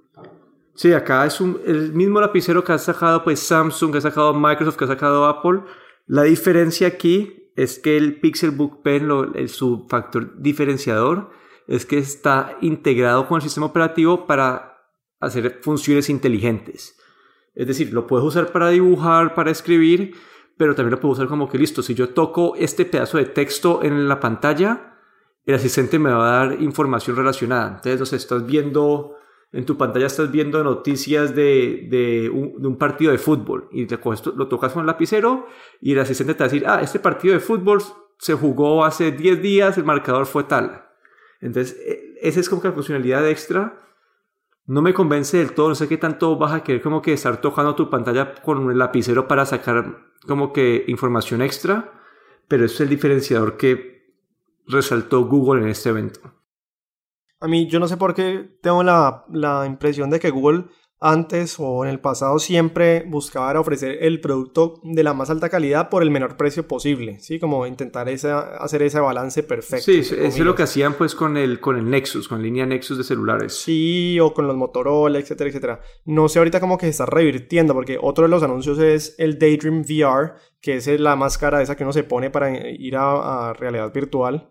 Sí, 0.74 0.92
acá 0.92 1.26
es 1.26 1.40
un, 1.40 1.60
el 1.66 1.92
mismo 1.92 2.20
lapicero 2.20 2.62
que 2.62 2.72
ha 2.72 2.78
sacado 2.78 3.24
pues 3.24 3.40
Samsung, 3.40 3.90
que 3.92 3.98
ha 3.98 4.00
sacado 4.00 4.32
Microsoft, 4.32 4.76
que 4.76 4.84
ha 4.84 4.88
sacado 4.88 5.26
Apple. 5.26 5.60
La 6.06 6.22
diferencia 6.22 6.86
aquí 6.86 7.50
es 7.56 7.80
que 7.80 7.96
el 7.96 8.20
Pixelbook 8.20 8.82
Pen, 8.82 9.08
lo, 9.08 9.34
el, 9.34 9.48
su 9.48 9.86
factor 9.88 10.40
diferenciador, 10.40 11.30
es 11.68 11.84
que 11.84 11.98
está 11.98 12.56
integrado 12.62 13.28
con 13.28 13.36
el 13.36 13.42
sistema 13.42 13.66
operativo 13.66 14.26
para 14.26 14.78
hacer 15.20 15.60
funciones 15.62 16.08
inteligentes. 16.08 16.98
Es 17.54 17.66
decir, 17.66 17.92
lo 17.92 18.06
puedes 18.06 18.26
usar 18.26 18.50
para 18.52 18.70
dibujar, 18.70 19.34
para 19.34 19.50
escribir, 19.50 20.14
pero 20.56 20.74
también 20.74 20.92
lo 20.92 21.00
puedes 21.00 21.18
usar 21.18 21.28
como 21.28 21.48
que 21.48 21.58
listo, 21.58 21.82
si 21.82 21.94
yo 21.94 22.08
toco 22.10 22.54
este 22.56 22.84
pedazo 22.86 23.18
de 23.18 23.26
texto 23.26 23.82
en 23.82 24.08
la 24.08 24.18
pantalla, 24.18 24.96
el 25.44 25.54
asistente 25.54 25.98
me 25.98 26.10
va 26.10 26.42
a 26.42 26.46
dar 26.46 26.62
información 26.62 27.16
relacionada. 27.16 27.68
Entonces, 27.68 28.00
no 28.00 28.06
sé, 28.06 28.16
estás 28.16 28.46
viendo, 28.46 29.16
en 29.52 29.66
tu 29.66 29.76
pantalla 29.76 30.06
estás 30.06 30.30
viendo 30.30 30.64
noticias 30.64 31.34
de, 31.34 32.30
un, 32.32 32.78
partido 32.78 33.12
de 33.12 33.18
fútbol 33.18 33.68
y 33.72 33.86
lo 33.86 34.48
tocas 34.48 34.72
con 34.72 34.80
el 34.80 34.86
lapicero 34.86 35.46
y 35.82 35.92
el 35.92 36.00
asistente 36.00 36.34
te 36.34 36.38
va 36.40 36.46
a 36.46 36.48
decir, 36.48 36.66
ah, 36.66 36.80
este 36.82 36.98
partido 36.98 37.34
de 37.34 37.40
fútbol 37.40 37.82
se 38.18 38.32
jugó 38.34 38.84
hace 38.84 39.12
10 39.12 39.42
días, 39.42 39.76
el 39.76 39.84
marcador 39.84 40.24
fue 40.24 40.44
tal. 40.44 40.87
Entonces, 41.40 41.76
e, 41.86 42.18
esa 42.22 42.40
es 42.40 42.48
como 42.48 42.62
que 42.62 42.68
la 42.68 42.74
funcionalidad 42.74 43.28
extra. 43.28 43.84
No 44.66 44.82
me 44.82 44.92
convence 44.92 45.38
del 45.38 45.52
todo, 45.52 45.70
no 45.70 45.74
sé 45.74 45.88
qué 45.88 45.96
tanto 45.96 46.36
vas 46.36 46.52
a 46.52 46.62
querer 46.62 46.82
como 46.82 47.00
que 47.00 47.14
estar 47.14 47.40
tocando 47.40 47.74
tu 47.74 47.88
pantalla 47.88 48.34
con 48.34 48.70
el 48.70 48.78
lapicero 48.78 49.26
para 49.26 49.46
sacar 49.46 50.12
como 50.26 50.52
que 50.52 50.84
información 50.88 51.40
extra, 51.40 51.90
pero 52.48 52.66
eso 52.66 52.74
es 52.74 52.80
el 52.82 52.88
diferenciador 52.90 53.56
que 53.56 54.12
resaltó 54.66 55.24
Google 55.24 55.62
en 55.62 55.68
este 55.68 55.88
evento. 55.88 56.20
A 57.40 57.48
mí 57.48 57.66
yo 57.66 57.80
no 57.80 57.88
sé 57.88 57.96
por 57.96 58.14
qué 58.14 58.58
tengo 58.60 58.82
la, 58.82 59.24
la 59.30 59.64
impresión 59.64 60.10
de 60.10 60.20
que 60.20 60.30
Google 60.30 60.66
antes 61.00 61.56
o 61.58 61.84
en 61.84 61.90
el 61.90 62.00
pasado 62.00 62.40
siempre 62.40 63.04
buscaba 63.06 63.58
ofrecer 63.60 63.98
el 64.00 64.20
producto 64.20 64.80
de 64.82 65.04
la 65.04 65.14
más 65.14 65.30
alta 65.30 65.48
calidad 65.48 65.90
por 65.90 66.02
el 66.02 66.10
menor 66.10 66.36
precio 66.36 66.66
posible, 66.66 67.20
¿sí? 67.20 67.38
Como 67.38 67.66
intentar 67.66 68.08
esa, 68.08 68.56
hacer 68.56 68.82
ese 68.82 68.98
balance 68.98 69.44
perfecto. 69.44 69.84
Sí, 69.84 70.00
eso 70.00 70.16
es 70.16 70.38
lo 70.40 70.56
que 70.56 70.64
hacían 70.64 70.94
pues 70.94 71.14
con 71.14 71.36
el, 71.36 71.60
con 71.60 71.76
el 71.76 71.88
Nexus, 71.88 72.26
con 72.26 72.38
la 72.38 72.44
línea 72.44 72.66
Nexus 72.66 72.98
de 72.98 73.04
celulares. 73.04 73.54
Sí, 73.54 74.18
o 74.18 74.34
con 74.34 74.48
los 74.48 74.56
Motorola, 74.56 75.20
etcétera, 75.20 75.50
etcétera. 75.50 75.80
No 76.04 76.28
sé 76.28 76.40
ahorita 76.40 76.58
como 76.58 76.76
que 76.76 76.86
se 76.86 76.90
está 76.90 77.06
revirtiendo 77.06 77.74
porque 77.74 77.98
otro 78.00 78.24
de 78.24 78.30
los 78.30 78.42
anuncios 78.42 78.78
es 78.80 79.14
el 79.18 79.38
Daydream 79.38 79.82
VR, 79.82 80.32
que 80.60 80.76
es 80.76 80.86
la 81.00 81.14
máscara 81.14 81.62
esa 81.62 81.76
que 81.76 81.84
uno 81.84 81.92
se 81.92 82.02
pone 82.02 82.30
para 82.30 82.50
ir 82.72 82.96
a, 82.96 83.52
realidad 83.52 83.92
virtual. 83.92 84.50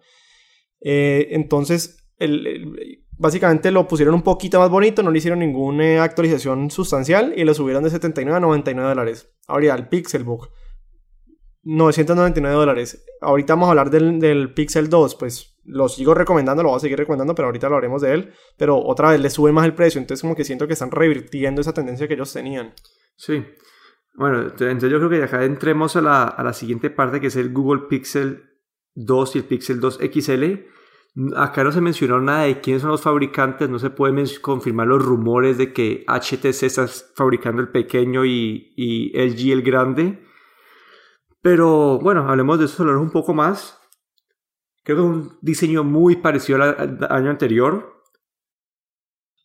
Eh, 0.79 1.27
entonces, 1.31 2.09
el 2.19 3.05
Básicamente 3.19 3.71
lo 3.71 3.87
pusieron 3.87 4.13
un 4.13 4.21
poquito 4.21 4.59
más 4.59 4.69
bonito, 4.69 5.01
no 5.01 5.09
le 5.09 5.17
hicieron 5.17 5.39
ninguna 5.39 6.03
actualización 6.03 6.69
sustancial 6.69 7.33
y 7.35 7.43
lo 7.43 7.53
subieron 7.53 7.83
de 7.83 7.89
79 7.89 8.37
a 8.37 8.39
99 8.39 8.89
dólares. 8.89 9.31
Ahora 9.47 9.75
el 9.75 9.87
Pixelbook. 9.87 10.49
999 11.63 12.55
dólares. 12.55 13.05
Ahorita 13.19 13.53
vamos 13.53 13.67
a 13.67 13.71
hablar 13.71 13.89
del, 13.89 14.19
del, 14.19 14.53
Pixel 14.53 14.89
2, 14.89 15.15
pues 15.15 15.57
lo 15.65 15.89
sigo 15.89 16.13
recomendando, 16.13 16.63
lo 16.63 16.69
voy 16.69 16.77
a 16.77 16.79
seguir 16.79 16.97
recomendando, 16.97 17.35
pero 17.35 17.47
ahorita 17.47 17.67
lo 17.67 17.75
haremos 17.75 18.01
de 18.01 18.13
él. 18.13 18.33
Pero 18.57 18.77
otra 18.77 19.09
vez 19.09 19.19
le 19.19 19.29
sube 19.29 19.51
más 19.51 19.65
el 19.65 19.73
precio, 19.73 19.99
entonces 19.99 20.21
como 20.21 20.35
que 20.35 20.45
siento 20.45 20.67
que 20.67 20.73
están 20.73 20.91
revirtiendo 20.91 21.59
esa 21.59 21.73
tendencia 21.73 22.07
que 22.07 22.13
ellos 22.13 22.31
tenían. 22.31 22.73
Sí. 23.17 23.43
Bueno, 24.15 24.43
entonces 24.43 24.89
yo 24.89 24.97
creo 24.97 25.09
que 25.09 25.23
acá 25.23 25.43
entremos 25.43 25.95
a 25.97 26.01
la, 26.01 26.23
a 26.23 26.43
la 26.43 26.53
siguiente 26.53 26.89
parte 26.89 27.19
que 27.19 27.27
es 27.27 27.35
el 27.35 27.51
Google 27.51 27.87
Pixel 27.89 28.45
2 28.95 29.35
y 29.35 29.39
el 29.39 29.45
Pixel 29.45 29.79
2 29.81 29.99
XL 30.13 30.45
Acá 31.35 31.63
no 31.63 31.71
se 31.71 31.81
mencionó 31.81 32.21
nada 32.21 32.43
de 32.43 32.61
quiénes 32.61 32.83
son 32.83 32.91
los 32.91 33.01
fabricantes, 33.01 33.67
no 33.67 33.79
se 33.79 33.89
pueden 33.89 34.23
confirmar 34.39 34.85
los 34.85 35.03
rumores 35.03 35.57
de 35.57 35.73
que 35.73 36.05
HTC 36.07 36.63
está 36.63 36.87
fabricando 36.87 37.61
el 37.61 37.69
pequeño 37.69 38.23
y, 38.23 39.11
LG 39.15 39.51
el 39.51 39.63
grande. 39.63 40.23
Pero 41.41 41.97
bueno, 41.99 42.29
hablemos 42.29 42.59
de 42.59 42.65
eso 42.65 42.83
un 42.83 43.09
poco 43.09 43.33
más. 43.33 43.79
Creo 44.83 44.97
que 44.97 45.03
es 45.03 45.09
un 45.09 45.37
diseño 45.41 45.83
muy 45.83 46.17
parecido 46.17 46.61
al, 46.61 46.99
año 47.09 47.31
anterior. 47.31 48.03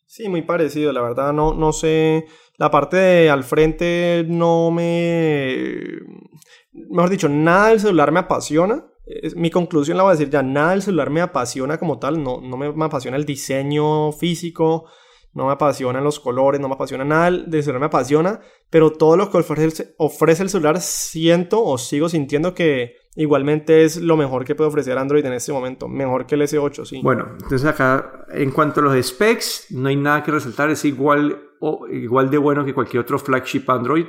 Sí, 0.05 0.29
muy 0.29 0.43
parecido, 0.43 0.91
la 0.91 1.01
verdad 1.01 1.33
no, 1.33 1.55
no 1.55 1.73
sé. 1.73 2.27
La 2.57 2.69
parte 2.69 2.97
de 2.97 3.29
al 3.31 3.43
frente 3.43 4.25
no 4.29 4.69
me. 4.69 5.81
Mejor 6.71 7.09
dicho, 7.09 7.29
nada 7.29 7.69
del 7.69 7.79
celular 7.79 8.11
me 8.11 8.19
apasiona 8.19 8.92
mi 9.35 9.49
conclusión 9.49 9.97
la 9.97 10.03
voy 10.03 10.11
a 10.11 10.15
decir 10.15 10.29
ya, 10.29 10.41
nada 10.41 10.71
del 10.71 10.81
celular 10.81 11.09
me 11.09 11.21
apasiona 11.21 11.77
como 11.77 11.99
tal, 11.99 12.23
no, 12.23 12.39
no 12.41 12.57
me, 12.57 12.85
apasiona 12.85 13.17
el 13.17 13.25
diseño 13.25 14.11
físico, 14.13 14.85
no 15.33 15.47
me 15.47 15.51
apasionan 15.51 16.03
los 16.03 16.19
colores, 16.19 16.61
no 16.61 16.69
me 16.69 16.75
apasiona 16.75 17.03
nada 17.03 17.31
del 17.31 17.63
celular, 17.63 17.81
me 17.81 17.87
apasiona, 17.87 18.39
pero 18.69 18.91
todo 18.91 19.17
lo 19.17 19.29
que 19.29 19.37
ofrece, 19.37 19.93
ofrece 19.97 20.43
el 20.43 20.49
celular 20.49 20.79
siento 20.79 21.63
o 21.63 21.77
sigo 21.77 22.07
sintiendo 22.07 22.53
que 22.53 22.95
igualmente 23.15 23.83
es 23.83 23.97
lo 23.97 24.15
mejor 24.15 24.45
que 24.45 24.55
puede 24.55 24.69
ofrecer 24.69 24.97
Android 24.97 25.25
en 25.25 25.33
este 25.33 25.51
momento, 25.51 25.89
mejor 25.89 26.25
que 26.25 26.35
el 26.35 26.41
S8, 26.43 26.85
sí. 26.85 27.01
Bueno, 27.03 27.27
entonces 27.33 27.65
acá 27.65 28.25
en 28.31 28.51
cuanto 28.51 28.79
a 28.79 28.83
los 28.83 29.05
specs, 29.05 29.67
no 29.71 29.89
hay 29.89 29.97
nada 29.97 30.23
que 30.23 30.31
resaltar, 30.31 30.69
es 30.69 30.85
igual, 30.85 31.41
o, 31.59 31.87
igual 31.87 32.29
de 32.29 32.37
bueno 32.37 32.63
que 32.63 32.73
cualquier 32.73 33.01
otro 33.01 33.19
flagship 33.19 33.69
Android. 33.69 34.05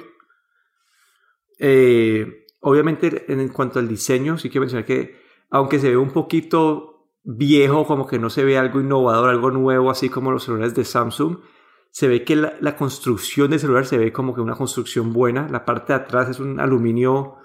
Eh, 1.58 2.43
Obviamente, 2.66 3.30
en 3.30 3.46
cuanto 3.50 3.78
al 3.78 3.88
diseño, 3.88 4.38
sí 4.38 4.48
quiero 4.48 4.62
mencionar 4.62 4.86
que, 4.86 5.20
aunque 5.50 5.78
se 5.78 5.90
ve 5.90 5.98
un 5.98 6.12
poquito 6.12 7.10
viejo, 7.22 7.86
como 7.86 8.06
que 8.06 8.18
no 8.18 8.30
se 8.30 8.42
ve 8.42 8.56
algo 8.56 8.80
innovador, 8.80 9.28
algo 9.28 9.50
nuevo, 9.50 9.90
así 9.90 10.08
como 10.08 10.30
los 10.30 10.44
celulares 10.44 10.74
de 10.74 10.82
Samsung, 10.86 11.40
se 11.90 12.08
ve 12.08 12.24
que 12.24 12.36
la, 12.36 12.76
construcción 12.76 13.50
del 13.50 13.60
celular 13.60 13.84
se 13.84 13.98
ve 13.98 14.14
como 14.14 14.34
que 14.34 14.40
una 14.40 14.54
construcción 14.54 15.12
buena. 15.12 15.46
La 15.50 15.66
parte 15.66 15.92
de 15.92 15.98
atrás 15.98 16.30
es 16.30 16.40
un 16.40 16.58
aluminio, 16.58 17.36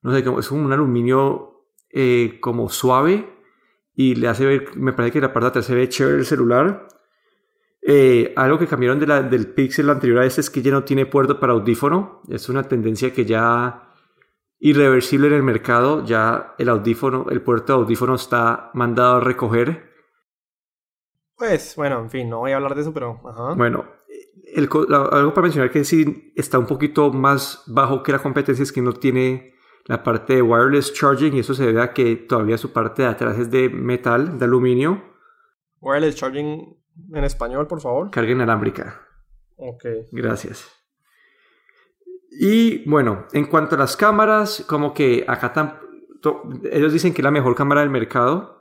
no 0.00 0.14
sé, 0.14 0.24
es 0.38 0.50
un 0.50 0.72
aluminio 0.72 1.66
eh, 1.90 2.38
como 2.40 2.70
suave 2.70 3.28
y 3.94 4.14
le 4.14 4.28
hace 4.28 4.46
ver, 4.46 4.76
me 4.76 4.94
parece 4.94 5.12
que 5.12 5.20
la 5.20 5.34
parte 5.34 5.44
de 5.44 5.48
atrás 5.48 5.66
se 5.66 5.74
ve 5.74 5.90
chévere 5.90 6.16
el 6.16 6.24
celular. 6.24 6.88
Eh, 7.82 8.32
algo 8.34 8.58
que 8.58 8.66
cambiaron 8.66 8.98
del 8.98 9.52
Pixel 9.52 9.90
anterior 9.90 10.20
a 10.20 10.24
este 10.24 10.40
es 10.40 10.48
que 10.48 10.62
ya 10.62 10.70
no 10.70 10.84
tiene 10.84 11.04
puerto 11.04 11.38
para 11.38 11.52
audífono. 11.52 12.22
Es 12.30 12.48
una 12.48 12.62
tendencia 12.62 13.12
que 13.12 13.26
ya 13.26 13.87
irreversible 14.58 15.28
en 15.28 15.34
el 15.34 15.42
mercado. 15.42 16.04
Ya 16.04 16.54
el 16.58 16.68
audífono, 16.68 17.26
el 17.30 17.42
puerto 17.42 17.72
de 17.72 17.78
audífono 17.80 18.14
está 18.14 18.70
mandado 18.74 19.16
a 19.16 19.20
recoger. 19.20 19.88
Pues 21.36 21.74
bueno, 21.76 22.00
en 22.00 22.10
fin, 22.10 22.28
no 22.28 22.38
voy 22.38 22.52
a 22.52 22.56
hablar 22.56 22.74
de 22.74 22.80
eso, 22.80 22.92
pero... 22.92 23.20
Bueno, 23.56 23.84
algo 24.56 25.34
para 25.34 25.42
mencionar 25.42 25.70
que 25.70 25.84
sí 25.84 26.32
está 26.34 26.58
un 26.58 26.66
poquito 26.66 27.12
más 27.12 27.62
bajo 27.66 28.02
que 28.02 28.12
la 28.12 28.18
competencia 28.18 28.62
es 28.62 28.72
que 28.72 28.82
no 28.82 28.92
tiene 28.92 29.54
la 29.84 30.02
parte 30.02 30.34
de 30.34 30.42
wireless 30.42 30.92
charging 30.92 31.34
y 31.34 31.40
eso 31.40 31.54
se 31.54 31.64
debe 31.64 31.80
a 31.80 31.92
que 31.92 32.16
todavía 32.16 32.58
su 32.58 32.72
parte 32.72 33.02
de 33.02 33.08
atrás 33.08 33.38
es 33.38 33.50
de 33.50 33.68
metal, 33.68 34.38
de 34.38 34.44
aluminio. 34.44 35.02
Wireless 35.80 36.16
charging 36.16 36.76
en 37.14 37.24
español, 37.24 37.66
por 37.66 37.80
favor. 37.80 38.10
Carga 38.10 38.32
inalámbrica. 38.32 39.00
Ok. 39.56 39.84
Gracias. 40.12 40.77
Y 42.30 42.88
bueno, 42.88 43.26
en 43.32 43.46
cuanto 43.46 43.74
a 43.74 43.78
las 43.78 43.96
cámaras, 43.96 44.64
como 44.66 44.94
que 44.94 45.24
acá 45.26 45.80
ellos 46.70 46.92
dicen 46.92 47.12
que 47.12 47.20
es 47.20 47.24
la 47.24 47.30
mejor 47.30 47.54
cámara 47.54 47.80
del 47.80 47.90
mercado. 47.90 48.57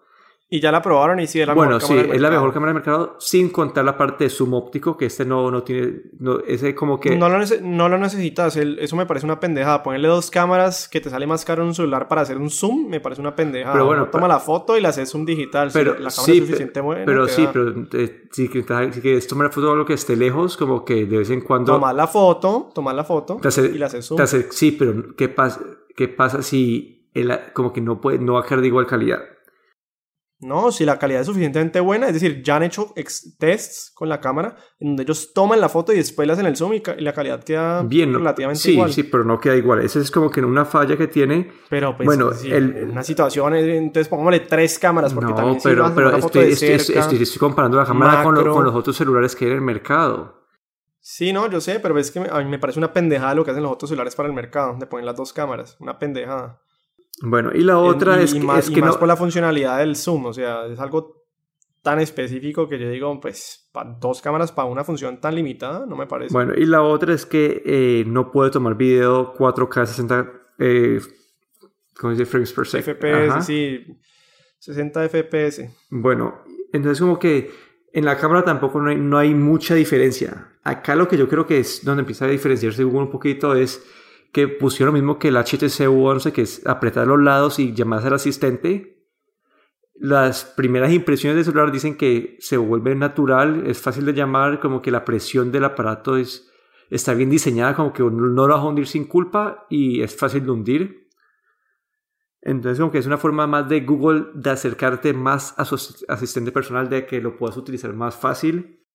Y 0.49 0.61
ya 0.61 0.71
la 0.71 0.81
probaron 0.81 1.19
y 1.19 1.27
sí 1.27 1.41
es 1.41 1.47
la 1.47 1.53
bueno, 1.53 1.75
mejor 1.75 1.89
cámara 1.89 2.07
sí, 2.07 2.15
es 2.15 2.21
la 2.21 2.29
mejor 2.29 2.53
cámara 2.53 2.69
del 2.69 2.75
mercado, 2.75 3.15
sin 3.19 3.49
contar 3.49 3.83
la 3.83 3.97
parte 3.97 4.23
de 4.23 4.29
zoom 4.29 4.53
óptico, 4.53 4.95
que 4.95 5.07
este 5.07 5.25
no, 5.25 5.51
no 5.51 5.63
tiene, 5.63 6.03
no, 6.19 6.39
ese 6.39 6.73
como 6.73 7.01
que... 7.01 7.17
No 7.17 7.27
lo, 7.27 7.37
no 7.63 7.89
lo 7.89 7.97
necesitas, 7.97 8.55
eso 8.55 8.95
me 8.95 9.05
parece 9.05 9.25
una 9.25 9.41
pendejada. 9.41 9.83
Ponerle 9.83 10.07
dos 10.07 10.31
cámaras 10.31 10.87
que 10.87 11.01
te 11.01 11.09
sale 11.09 11.27
más 11.27 11.43
caro 11.43 11.63
en 11.63 11.69
un 11.69 11.75
celular 11.75 12.07
para 12.07 12.21
hacer 12.21 12.37
un 12.37 12.49
zoom, 12.49 12.87
me 12.87 13.01
parece 13.01 13.19
una 13.19 13.35
pendejada. 13.35 13.73
Pero 13.73 13.85
bueno, 13.87 14.07
toma 14.07 14.29
la 14.29 14.39
foto 14.39 14.77
y 14.77 14.81
la 14.81 14.89
haces 14.89 15.09
zoom 15.09 15.25
digital. 15.25 15.69
Pero 15.73 15.91
la 15.91 15.97
cámara 15.97 16.11
sí, 16.11 16.39
suficiente 16.39 16.79
buena, 16.79 17.05
pero 17.05 17.27
sí, 17.27 17.45
pero 17.51 17.85
eh, 17.91 18.27
si, 18.31 18.47
que, 18.47 18.63
si 18.93 19.01
quieres 19.01 19.27
tomar 19.27 19.47
la 19.47 19.51
foto 19.51 19.75
lo 19.75 19.85
que 19.85 19.93
esté 19.95 20.15
lejos, 20.15 20.55
como 20.55 20.85
que 20.85 21.05
de 21.05 21.17
vez 21.17 21.29
en 21.29 21.41
cuando... 21.41 21.73
Tomar 21.73 21.93
la 21.93 22.07
foto, 22.07 22.69
tomar 22.73 22.95
la 22.95 23.03
foto 23.03 23.37
y 23.43 23.77
la 23.77 23.87
haces 23.87 24.05
zoom. 24.05 24.21
sí, 24.51 24.71
pero 24.71 25.13
¿qué 25.17 25.27
pasa, 25.27 25.59
qué 25.93 26.07
pasa 26.07 26.41
si 26.41 27.09
el, 27.13 27.37
como 27.51 27.73
que 27.73 27.81
no, 27.81 27.99
puede, 27.99 28.19
no 28.19 28.35
va 28.35 28.39
a 28.39 28.43
quedar 28.43 28.61
de 28.61 28.67
igual 28.67 28.87
calidad? 28.87 29.19
No, 30.39 30.71
si 30.71 30.85
la 30.85 30.99
calidad 30.99 31.21
es 31.21 31.27
suficientemente 31.27 31.79
buena, 31.79 32.07
es 32.07 32.13
decir, 32.13 32.43
ya 32.43 32.57
han 32.57 32.63
hecho 32.63 32.93
tests 33.39 33.91
con 33.95 34.07
la 34.07 34.21
cámara 34.21 34.55
en 34.79 34.89
donde 34.89 35.01
ellos 35.01 35.33
toman 35.33 35.59
la 35.59 35.67
foto 35.67 35.91
y 35.93 35.97
después 35.97 36.27
la 36.27 36.35
hacen 36.35 36.45
el 36.45 36.55
zoom 36.55 36.73
y, 36.73 36.83
la 36.99 37.11
calidad 37.11 37.43
queda 37.43 37.81
Bien, 37.81 38.13
relativamente 38.13 38.71
igual. 38.71 38.89
Sí, 38.93 39.01
sí, 39.01 39.09
pero 39.09 39.23
no 39.23 39.39
queda 39.39 39.55
igual. 39.55 39.81
Esa 39.81 39.99
es 39.99 40.11
como 40.11 40.29
que 40.29 40.41
una 40.41 40.63
falla 40.65 40.95
que 40.95 41.07
tiene. 41.07 41.51
Pero 41.69 41.97
pues, 41.97 42.05
bueno, 42.05 42.29
en 42.43 42.91
una 42.91 43.03
situación, 43.03 43.55
entonces 43.55 44.07
pongámosle 44.07 44.41
tres 44.41 44.77
cámaras 44.77 45.11
porque 45.11 45.33
también 45.33 45.57
pero, 45.63 45.91
pero 45.95 46.15
estoy, 46.15 46.51
estoy, 46.51 47.25
comparando 47.39 47.77
la 47.77 47.85
cámara 47.85 48.21
con, 48.21 48.35
los 48.35 48.75
otros 48.75 48.95
celulares 48.95 49.35
que 49.35 49.45
hay 49.45 49.51
en 49.51 49.57
el 49.57 49.63
mercado. 49.63 50.37
Sí, 50.99 51.33
no, 51.33 51.49
yo 51.49 51.61
sé, 51.61 51.79
pero 51.79 51.97
es 51.97 52.11
que 52.11 52.19
a 52.19 52.39
mí 52.39 52.45
me 52.45 52.59
parece 52.59 52.77
una 52.77 52.93
pendejada 52.93 53.33
lo 53.33 53.43
que 53.43 53.51
hacen 53.51 53.63
los 53.63 53.71
otros 53.71 53.89
celulares 53.89 54.13
para 54.13 54.27
el 54.27 54.35
mercado, 54.35 54.75
de 54.77 54.85
poner 54.85 55.05
las 55.05 55.15
dos 55.15 55.33
cámaras, 55.33 55.77
una 55.79 55.97
pendejada. 55.97 56.61
Bueno, 57.21 57.51
y 57.53 57.61
la 57.61 57.79
otra 57.79 58.21
es, 58.21 58.37
más, 58.43 58.69
que 58.69 58.81
más 58.81 58.97
por 58.97 59.07
la 59.07 59.15
funcionalidad 59.15 59.79
del 59.79 59.95
zoom, 59.95 60.27
o 60.27 60.33
sea, 60.33 60.67
es 60.67 60.79
algo 60.79 61.25
tan 61.81 61.99
específico 61.99 62.67
que 62.67 62.77
yo 62.77 62.89
digo, 62.89 63.19
pues, 63.19 63.71
dos 63.99 64.21
cámaras 64.21 64.51
para 64.51 64.67
una 64.67 64.83
función 64.83 65.19
tan 65.19 65.35
limitada, 65.35 65.85
no 65.85 65.95
me 65.95 66.05
parece. 66.05 66.33
Bueno, 66.33 66.53
y 66.55 66.65
la 66.65 66.81
otra 66.83 67.13
es 67.13 67.25
que 67.25 67.63
eh, 67.65 68.03
no 68.05 68.31
puede 68.31 68.51
tomar 68.51 68.75
video 68.75 69.33
4K 69.33 69.85
60, 69.85 70.31
eh, 70.59 70.99
¿cómo 71.97 72.11
dice? 72.11 72.25
Frames 72.25 72.53
per 72.53 72.67
second. 72.67 72.97
FPS, 72.97 73.45
sí, 73.45 73.97
60 74.59 75.09
FPS. 75.09 75.69
Bueno, 75.89 76.43
Entonces 76.73 76.99
como 76.99 77.17
que 77.17 77.51
en 77.93 78.05
la 78.05 78.17
cámara 78.17 78.43
tampoco 78.43 78.81
no 78.81 78.89
hay, 78.89 78.97
no 78.97 79.17
hay 79.17 79.33
mucha 79.33 79.73
diferencia. 79.73 80.49
Acá 80.63 80.95
lo 80.95 81.07
que 81.07 81.17
yo 81.17 81.27
creo 81.27 81.47
que 81.47 81.59
es 81.59 81.83
donde 81.83 82.01
empieza 82.01 82.25
a 82.25 82.27
diferenciarse 82.27 82.83
Google 82.83 83.03
un 83.03 83.11
poquito 83.11 83.55
es 83.55 83.81
que 84.31 84.47
pusieron 84.47 84.93
lo 84.93 84.99
mismo 84.99 85.19
que 85.19 85.29
el 85.29 85.37
HTC 85.37 85.87
One, 85.89 86.31
que 86.31 86.41
es 86.41 86.65
apretar 86.65 87.07
los 87.07 87.21
lados 87.21 87.59
y 87.59 87.73
llamar 87.73 88.05
al 88.05 88.13
asistente. 88.13 89.05
Las 89.95 90.45
primeras 90.45 90.91
impresiones 90.91 91.35
del 91.35 91.45
celular 91.45 91.71
dicen 91.71 91.97
que 91.97 92.37
se 92.39 92.57
vuelve 92.57 92.93
natural, 92.95 93.65
es 93.65 93.81
fácil 93.81 94.05
de 94.05 94.13
llamar, 94.13 94.59
como 94.59 94.81
que 94.81 94.91
la 94.91 95.05
presión 95.05 95.51
del 95.51 95.65
aparato 95.65 96.17
es, 96.17 96.51
está 96.89 97.13
bien 97.13 97.29
diseñada, 97.29 97.75
como 97.75 97.93
que 97.93 98.03
no 98.03 98.11
lo 98.11 98.47
vas 98.47 98.59
a 98.59 98.65
hundir 98.65 98.87
sin 98.87 99.05
culpa 99.05 99.65
y 99.69 100.01
es 100.01 100.15
fácil 100.15 100.45
de 100.45 100.51
hundir. 100.51 101.07
Entonces, 102.41 102.79
como 102.79 102.91
que 102.91 102.99
es 102.99 103.07
una 103.07 103.17
forma 103.17 103.47
más 103.47 103.67
de 103.67 103.81
Google 103.81 104.27
de 104.35 104.51
acercarte 104.51 105.13
más 105.13 105.53
a 105.57 105.65
su 105.65 105.75
asistente 106.07 106.51
personal, 106.51 106.89
de 106.89 107.05
que 107.05 107.19
lo 107.19 107.35
puedas 107.35 107.57
utilizar 107.57 107.91
más 107.93 108.15
fácil. 108.15 108.85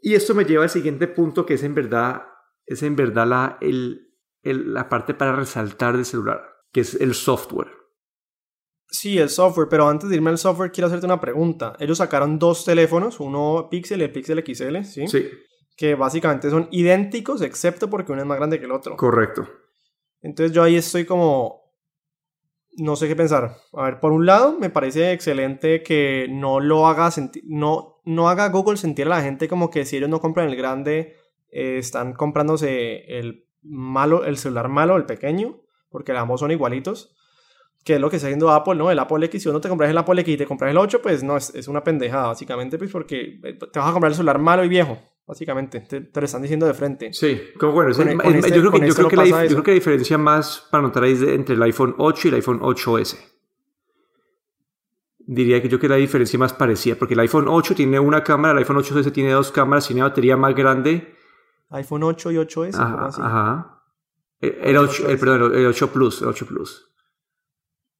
Y 0.00 0.14
esto 0.14 0.34
me 0.34 0.44
lleva 0.44 0.62
al 0.62 0.70
siguiente 0.70 1.08
punto, 1.08 1.44
que 1.44 1.54
es 1.54 1.62
en 1.64 1.74
verdad, 1.74 2.22
es 2.64 2.82
en 2.82 2.96
verdad 2.96 3.26
la, 3.26 3.58
el, 4.42 4.74
la 4.74 4.88
parte 4.88 5.14
para 5.14 5.36
resaltar 5.36 5.96
del 5.96 6.04
celular, 6.04 6.42
que 6.72 6.80
es 6.80 6.94
el 6.94 7.14
software. 7.14 7.68
Sí, 8.90 9.18
el 9.18 9.28
software, 9.28 9.68
pero 9.68 9.88
antes 9.88 10.08
de 10.08 10.16
irme 10.16 10.30
al 10.30 10.38
software 10.38 10.72
quiero 10.72 10.88
hacerte 10.88 11.06
una 11.06 11.20
pregunta. 11.20 11.76
Ellos 11.78 11.98
sacaron 11.98 12.38
dos 12.38 12.64
teléfonos, 12.64 13.20
uno 13.20 13.68
Pixel 13.70 14.00
y 14.00 14.04
el 14.04 14.12
Pixel 14.12 14.44
XL, 14.44 14.82
¿sí? 14.82 15.06
Sí. 15.06 15.28
Que 15.76 15.94
básicamente 15.94 16.50
son 16.50 16.68
idénticos, 16.72 17.40
excepto 17.42 17.88
porque 17.88 18.12
uno 18.12 18.22
es 18.22 18.26
más 18.26 18.38
grande 18.38 18.58
que 18.58 18.64
el 18.64 18.72
otro. 18.72 18.96
Correcto. 18.96 19.48
Entonces 20.20 20.52
yo 20.52 20.62
ahí 20.62 20.76
estoy 20.76 21.04
como... 21.04 21.60
No 22.78 22.96
sé 22.96 23.08
qué 23.08 23.16
pensar. 23.16 23.56
A 23.72 23.84
ver, 23.84 24.00
por 24.00 24.12
un 24.12 24.26
lado, 24.26 24.58
me 24.58 24.70
parece 24.70 25.12
excelente 25.12 25.82
que 25.82 26.26
no 26.28 26.60
lo 26.60 26.86
haga 26.86 27.10
sentir... 27.10 27.42
No, 27.46 28.00
no 28.04 28.28
haga 28.28 28.48
Google 28.48 28.76
sentir 28.76 29.06
a 29.06 29.10
la 29.10 29.22
gente 29.22 29.48
como 29.48 29.70
que 29.70 29.84
si 29.84 29.96
ellos 29.96 30.10
no 30.10 30.20
compran 30.20 30.48
el 30.48 30.56
grande, 30.56 31.16
eh, 31.50 31.78
están 31.78 32.12
comprándose 32.12 33.04
el 33.18 33.46
malo, 33.62 34.24
el 34.24 34.36
celular 34.36 34.68
malo, 34.68 34.96
el 34.96 35.06
pequeño, 35.06 35.60
porque 35.90 36.12
ambos 36.12 36.40
son 36.40 36.50
igualitos, 36.50 37.14
que 37.84 37.94
es 37.94 38.00
lo 38.00 38.10
que 38.10 38.16
está 38.16 38.28
haciendo 38.28 38.50
Apple, 38.50 38.74
¿no? 38.74 38.90
El 38.90 38.98
Apple 38.98 39.24
X, 39.26 39.42
si 39.42 39.48
uno 39.48 39.60
te 39.60 39.68
compras 39.68 39.90
el 39.90 39.98
Apple 39.98 40.20
X 40.20 40.34
y 40.34 40.36
te 40.36 40.46
compras 40.46 40.70
el 40.70 40.78
8, 40.78 41.00
pues 41.02 41.22
no, 41.22 41.36
es, 41.36 41.54
es 41.54 41.66
una 41.68 41.82
pendejada, 41.82 42.28
básicamente, 42.28 42.78
pues 42.78 42.90
porque 42.90 43.40
eh, 43.42 43.58
te 43.72 43.78
vas 43.78 43.88
a 43.88 43.92
comprar 43.92 44.10
el 44.10 44.16
celular 44.16 44.38
malo 44.38 44.64
y 44.64 44.68
viejo, 44.68 44.98
básicamente, 45.26 45.80
te, 45.80 46.20
lo 46.20 46.24
están 46.24 46.42
diciendo 46.42 46.66
de 46.66 46.74
frente. 46.74 47.12
Sí, 47.12 47.40
como 47.58 47.72
bueno, 47.72 47.92
yo, 47.92 48.04
creo 48.04 49.08
que, 49.08 49.16
la, 49.16 49.72
diferencia 49.72 50.18
más 50.18 50.66
para 50.70 50.82
notar 50.82 51.04
es 51.04 51.22
entre 51.22 51.54
el 51.54 51.62
iPhone 51.62 51.94
8 51.96 52.28
y 52.28 52.30
el 52.30 52.34
iPhone 52.34 52.60
8S. 52.60 53.16
Diría 55.18 55.62
que 55.62 55.68
yo 55.68 55.78
que 55.78 55.88
la 55.88 55.96
diferencia 55.96 56.38
más 56.38 56.52
parecida, 56.52 56.96
porque 56.96 57.14
el 57.14 57.20
iPhone 57.20 57.46
8 57.48 57.74
tiene 57.76 57.98
una 57.98 58.22
cámara, 58.24 58.52
el 58.52 58.58
iPhone 58.58 58.78
8S 58.78 59.12
tiene 59.12 59.30
dos 59.30 59.52
cámaras, 59.52 59.86
tiene 59.86 60.02
una 60.02 60.08
batería 60.08 60.36
más 60.36 60.54
grande, 60.54 61.14
iPhone 61.70 62.02
8 62.02 62.32
y 62.32 62.34
8S. 62.36 62.74
Ajá. 62.74 63.06
ajá. 63.06 63.82
El, 64.40 64.76
8, 64.76 65.08
el, 65.08 65.18
perdón, 65.18 65.54
el 65.54 65.66
8 65.66 65.92
Plus, 65.92 66.22
el 66.22 66.28
8 66.28 66.46
Plus. 66.46 66.90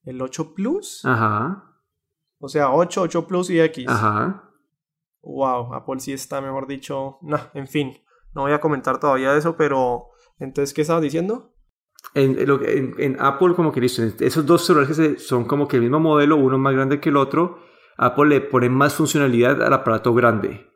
¿El 0.05 0.21
8 0.23 0.55
Plus? 0.55 1.05
Ajá. 1.05 1.77
O 2.39 2.49
sea, 2.49 2.73
8, 2.73 3.03
8 3.03 3.27
Plus 3.27 3.51
y 3.51 3.61
X. 3.61 3.87
Ajá. 3.89 4.51
Wow, 5.23 5.75
Apple 5.75 6.01
sí 6.01 6.13
está, 6.13 6.41
mejor 6.41 6.67
dicho. 6.67 7.19
No, 7.23 7.39
en 7.53 7.69
fin, 7.69 7.99
no 8.35 8.43
voy 8.43 8.53
a 8.53 8.61
comentar 8.61 8.99
todavía 8.99 9.37
eso, 9.37 9.57
pero 9.57 10.09
entonces, 10.39 10.73
¿qué 10.73 10.81
estabas 10.81 11.03
diciendo? 11.03 11.53
En, 12.15 12.39
en, 12.39 12.95
en, 12.99 13.21
Apple, 13.21 13.55
como 13.55 13.71
que 13.73 13.81
listo, 13.83 14.03
esos 14.03 14.47
dos 14.47 14.65
celulares 14.65 15.23
son 15.23 15.45
como 15.45 15.69
que 15.69 15.77
el 15.77 15.83
mismo 15.83 16.01
modelo, 16.01 16.37
uno 16.37 16.57
más 16.57 16.73
grande 16.73 16.99
que 16.99 17.11
el 17.11 17.19
otro, 17.19 17.59
Apple 17.99 18.31
le 18.31 18.41
pone 18.41 18.71
más 18.71 18.95
funcionalidad 18.95 19.63
al 19.63 19.73
aparato 19.75 20.15
grande. 20.15 20.70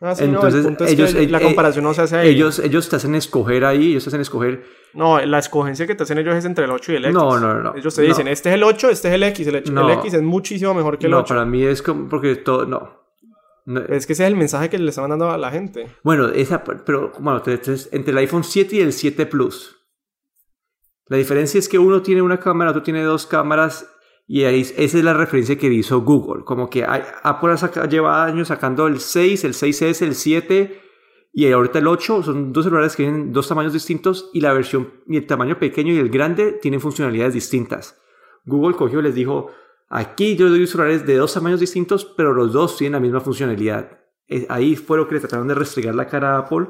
Ah, 0.00 0.14
Entonces, 0.18 0.66
ellos, 0.90 1.14
la 1.14 1.38
eh, 1.38 1.42
comparación 1.42 1.84
no 1.84 1.94
se 1.94 2.02
hace 2.02 2.16
ahí. 2.16 2.28
Ellos, 2.28 2.58
ellos 2.58 2.88
te 2.88 2.96
hacen 2.96 3.14
escoger 3.14 3.64
ahí, 3.64 3.92
ellos 3.92 4.04
te 4.04 4.10
hacen 4.10 4.20
escoger. 4.20 4.64
No, 4.92 5.18
la 5.20 5.38
escogencia 5.38 5.86
que 5.86 5.94
te 5.94 6.02
hacen 6.02 6.18
ellos 6.18 6.34
es 6.34 6.44
entre 6.44 6.64
el 6.64 6.70
8 6.70 6.92
y 6.92 6.96
el 6.96 7.04
X. 7.06 7.14
No, 7.14 7.38
no, 7.40 7.62
no. 7.62 7.74
Ellos 7.74 7.94
te 7.94 8.02
dicen, 8.02 8.28
este 8.28 8.50
es 8.50 8.54
el 8.56 8.62
8, 8.62 8.90
este 8.90 9.08
es 9.08 9.14
el 9.14 9.22
X. 9.22 9.46
El, 9.46 9.56
X 9.56 10.14
es 10.14 10.22
muchísimo 10.22 10.74
mejor 10.74 10.98
que 10.98 11.06
el 11.06 11.14
8. 11.14 11.22
No, 11.22 11.26
para 11.26 11.44
mí 11.46 11.64
es 11.64 11.80
como, 11.80 12.08
porque 12.08 12.36
todo, 12.36 12.66
no. 12.66 13.04
Es 13.88 14.06
que 14.06 14.12
ese 14.12 14.24
es 14.24 14.28
el 14.28 14.36
mensaje 14.36 14.68
que 14.68 14.78
le 14.78 14.90
estaban 14.90 15.10
dando 15.10 15.30
a 15.30 15.38
la 15.38 15.50
gente. 15.50 15.86
Bueno, 16.02 16.28
esa, 16.28 16.62
pero 16.62 17.12
bueno, 17.18 17.42
entre 17.46 18.12
el 18.12 18.18
iPhone 18.18 18.44
7 18.44 18.76
y 18.76 18.80
el 18.80 18.92
7 18.92 19.26
Plus. 19.26 19.76
La 21.06 21.16
diferencia 21.16 21.58
es 21.58 21.68
que 21.68 21.78
uno 21.78 22.02
tiene 22.02 22.22
una 22.22 22.38
cámara, 22.38 22.70
otro 22.70 22.82
tiene 22.82 23.02
dos 23.02 23.26
cámaras 23.26 23.93
y 24.26 24.44
ahí, 24.44 24.62
esa 24.62 24.98
es 24.98 25.04
la 25.04 25.12
referencia 25.12 25.58
que 25.58 25.66
hizo 25.72 26.00
Google. 26.00 26.44
Como 26.44 26.70
que 26.70 26.84
Apple 26.84 27.54
lleva 27.90 28.24
años 28.24 28.48
sacando 28.48 28.86
el 28.86 29.00
6, 29.00 29.44
el 29.44 29.52
6S, 29.52 30.02
el 30.02 30.14
7 30.14 30.80
y 31.32 31.50
ahorita 31.52 31.78
el 31.78 31.86
8. 31.86 32.22
Son 32.22 32.52
dos 32.52 32.64
celulares 32.64 32.96
que 32.96 33.02
tienen 33.02 33.32
dos 33.32 33.48
tamaños 33.48 33.74
distintos 33.74 34.30
y 34.32 34.40
la 34.40 34.52
versión 34.52 35.02
y 35.06 35.18
el 35.18 35.26
tamaño 35.26 35.58
pequeño 35.58 35.92
y 35.92 35.98
el 35.98 36.08
grande 36.08 36.52
tienen 36.52 36.80
funcionalidades 36.80 37.34
distintas. 37.34 38.00
Google 38.46 38.76
cogió 38.76 39.00
y 39.00 39.02
les 39.02 39.14
dijo, 39.14 39.50
aquí 39.88 40.36
yo 40.36 40.48
doy 40.48 40.66
celulares 40.66 41.06
de 41.06 41.16
dos 41.16 41.34
tamaños 41.34 41.60
distintos, 41.60 42.04
pero 42.16 42.32
los 42.32 42.52
dos 42.52 42.78
tienen 42.78 42.92
la 42.92 43.00
misma 43.00 43.20
funcionalidad. 43.20 43.98
Eh, 44.26 44.46
ahí 44.48 44.74
fue 44.74 44.96
lo 44.96 45.06
que 45.06 45.16
le 45.16 45.20
trataron 45.20 45.48
de 45.48 45.54
restregar 45.54 45.94
la 45.94 46.06
cara 46.06 46.36
a 46.36 46.38
Apple 46.38 46.68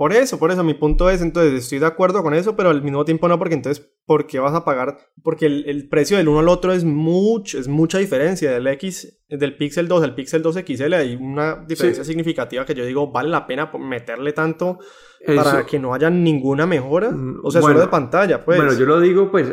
por 0.00 0.14
eso, 0.14 0.38
por 0.38 0.50
eso, 0.50 0.64
mi 0.64 0.72
punto 0.72 1.10
es, 1.10 1.20
entonces, 1.20 1.52
estoy 1.52 1.78
de 1.78 1.84
acuerdo 1.84 2.22
con 2.22 2.32
eso, 2.32 2.56
pero 2.56 2.70
al 2.70 2.80
mismo 2.80 3.04
tiempo 3.04 3.28
no, 3.28 3.38
porque 3.38 3.52
entonces, 3.52 3.86
¿por 4.06 4.26
qué 4.26 4.38
vas 4.38 4.54
a 4.54 4.64
pagar? 4.64 4.96
Porque 5.22 5.44
el, 5.44 5.88
precio 5.90 6.16
del 6.16 6.26
uno 6.26 6.38
al 6.38 6.48
otro 6.48 6.72
es 6.72 6.84
mucho, 6.84 7.58
es 7.58 7.68
mucha 7.68 7.98
diferencia, 7.98 8.50
del 8.50 8.66
X, 8.68 9.20
del 9.28 9.58
Pixel 9.58 9.88
2 9.88 10.02
al 10.02 10.14
Pixel 10.14 10.40
2 10.40 10.60
XL, 10.66 10.94
hay 10.94 11.16
una 11.16 11.66
diferencia 11.68 12.02
significativa 12.02 12.64
que 12.64 12.74
yo 12.74 12.86
digo, 12.86 13.12
vale 13.12 13.28
la 13.28 13.46
pena 13.46 13.70
meterle 13.78 14.32
tanto 14.32 14.78
para 15.26 15.66
que 15.66 15.78
no 15.78 15.92
haya 15.92 16.08
ninguna 16.08 16.64
mejora, 16.64 17.10
mm, 17.10 17.40
o 17.42 17.50
sea, 17.50 17.60
solo 17.60 17.80
de 17.80 17.88
pantalla, 17.88 18.42
pues. 18.42 18.56
Bueno, 18.56 18.72
yo 18.72 18.86
lo 18.86 19.00
digo, 19.00 19.30
pues, 19.30 19.52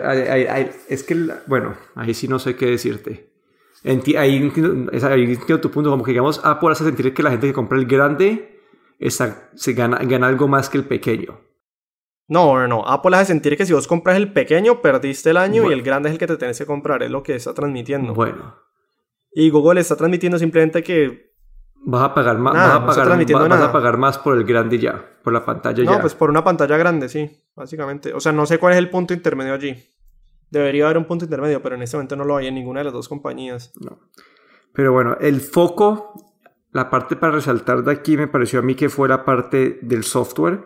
es 0.88 1.04
que, 1.04 1.28
bueno, 1.48 1.76
ahí 1.94 2.14
sí 2.14 2.30
no 2.30 2.40
sé 2.40 2.56
qué 2.56 2.68
decirte. 2.68 3.34
ahí, 3.84 4.38
entiendo 4.38 5.60
tu 5.60 5.72
punto, 5.72 5.90
como 5.90 6.06
que 6.06 6.12
digamos, 6.12 6.40
Apple 6.46 6.70
hace 6.72 6.86
sentir 6.86 7.14
que 7.14 7.22
la 7.22 7.32
gente 7.32 7.48
que 7.48 7.54
compra 7.54 7.78
el 7.78 7.86
grande 7.86 8.57
se 9.00 9.74
gana, 9.74 10.00
gana 10.04 10.28
algo 10.28 10.48
más 10.48 10.70
que 10.70 10.78
el 10.78 10.86
pequeño. 10.86 11.40
No, 12.28 12.60
no, 12.60 12.68
no. 12.68 12.88
Apple 12.88 13.16
hace 13.16 13.28
sentir 13.28 13.56
que 13.56 13.66
si 13.66 13.74
vos 13.74 13.88
compras 13.88 14.18
el 14.18 14.34
pequeño, 14.34 14.82
perdiste 14.82 15.30
el 15.30 15.38
año 15.38 15.70
y 15.70 15.74
el 15.74 15.82
grande 15.82 16.10
es 16.10 16.14
el 16.14 16.20
que 16.20 16.28
te 16.28 16.38
tenés 16.38 16.58
que 16.58 16.66
comprar. 16.66 17.02
Es 17.04 17.10
lo 17.10 17.24
que 17.24 17.36
está 17.36 17.54
transmitiendo. 17.54 18.14
Bueno. 18.14 18.56
Y 19.32 19.50
Google 19.50 19.80
está 19.80 19.96
transmitiendo 19.96 20.38
simplemente 20.38 20.84
que. 20.84 21.28
Vas 21.86 22.04
a 22.04 22.14
pagar 22.14 22.38
más, 22.38 22.54
vas, 22.54 22.66
a 22.66 22.86
pagar, 22.86 23.50
vas 23.50 23.62
a 23.62 23.72
pagar 23.72 23.98
más 23.98 24.18
por 24.18 24.36
el 24.36 24.44
grande 24.44 24.78
ya, 24.78 25.20
por 25.24 25.32
la 25.32 25.46
pantalla 25.46 25.84
ya. 25.84 25.90
No, 25.90 26.02
pues 26.02 26.16
por 26.16 26.30
una 26.30 26.44
pantalla 26.44 26.76
grande, 26.76 27.08
sí, 27.08 27.30
básicamente. 27.56 28.14
O 28.14 28.20
sea, 28.20 28.34
no 28.34 28.46
sé 28.46 28.58
cuál 28.58 28.74
es 28.74 28.80
el 28.80 28.90
punto 28.90 29.14
intermedio 29.14 29.54
allí. 29.54 29.78
Debería 30.50 30.86
haber 30.86 30.98
un 30.98 31.06
punto 31.06 31.26
intermedio, 31.26 31.62
pero 31.62 31.76
en 31.76 31.84
este 31.84 31.96
momento 31.96 32.16
no 32.18 32.26
lo 32.26 32.36
hay 32.36 32.48
en 32.48 32.56
ninguna 32.56 32.82
de 32.82 32.86
las 32.86 32.94
dos 32.94 33.08
compañías. 33.08 33.72
No. 33.80 34.00
Pero 34.74 34.92
bueno, 34.92 35.18
el 35.22 35.40
foco 35.40 36.27
la 36.78 36.92
parte 36.92 37.16
para 37.16 37.34
resaltar 37.34 37.84
de 37.84 37.92
aquí 37.92 38.18
me 38.18 38.28
pareció 38.28 38.60
a 38.60 38.62
mí 38.62 38.76
que 38.76 38.88
fue 38.88 39.10
la 39.10 39.26
parte 39.26 39.80
del 39.82 40.04
software. 40.04 40.64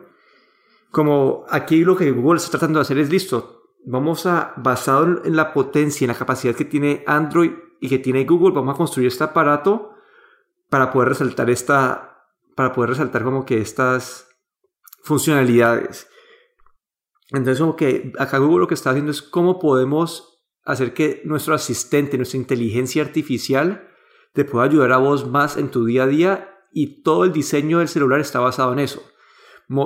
Como 0.91 1.45
aquí 1.49 1.85
lo 1.85 1.95
que 1.95 2.11
Google 2.11 2.37
está 2.37 2.51
tratando 2.51 2.79
de 2.79 2.81
hacer 2.81 2.97
es 2.97 3.09
listo. 3.09 3.63
Vamos 3.85 4.25
a, 4.25 4.53
basado 4.57 5.23
en 5.23 5.37
la 5.37 5.53
potencia, 5.53 6.03
en 6.03 6.09
la 6.09 6.17
capacidad 6.17 6.53
que 6.53 6.65
tiene 6.65 7.05
Android 7.07 7.51
y 7.79 7.87
que 7.87 7.97
tiene 7.97 8.25
Google, 8.25 8.53
vamos 8.53 8.75
a 8.75 8.77
construir 8.77 9.07
este 9.07 9.23
aparato 9.23 9.93
para 10.69 10.91
poder 10.91 11.09
resaltar 11.09 11.49
esta, 11.49 12.25
para 12.57 12.73
poder 12.73 12.89
resaltar 12.89 13.23
como 13.23 13.45
que 13.45 13.61
estas 13.61 14.27
funcionalidades. 15.03 16.09
Entonces, 17.29 17.59
como 17.59 17.77
que 17.77 18.11
acá 18.19 18.37
Google 18.37 18.59
lo 18.59 18.67
que 18.67 18.73
está 18.73 18.89
haciendo 18.89 19.11
es 19.11 19.21
cómo 19.21 19.59
podemos 19.59 20.43
hacer 20.65 20.93
que 20.93 21.21
nuestro 21.23 21.55
asistente, 21.55 22.17
nuestra 22.17 22.37
inteligencia 22.37 23.01
artificial, 23.01 23.87
te 24.33 24.45
puede 24.45 24.67
ayudar 24.67 24.91
a 24.91 24.97
vos 24.97 25.27
más 25.27 25.57
en 25.57 25.69
tu 25.69 25.85
día 25.85 26.03
a 26.03 26.07
día 26.07 26.57
y 26.71 27.03
todo 27.03 27.25
el 27.25 27.33
diseño 27.33 27.79
del 27.79 27.87
celular 27.87 28.19
está 28.19 28.39
basado 28.39 28.73
en 28.73 28.79
eso. 28.79 29.03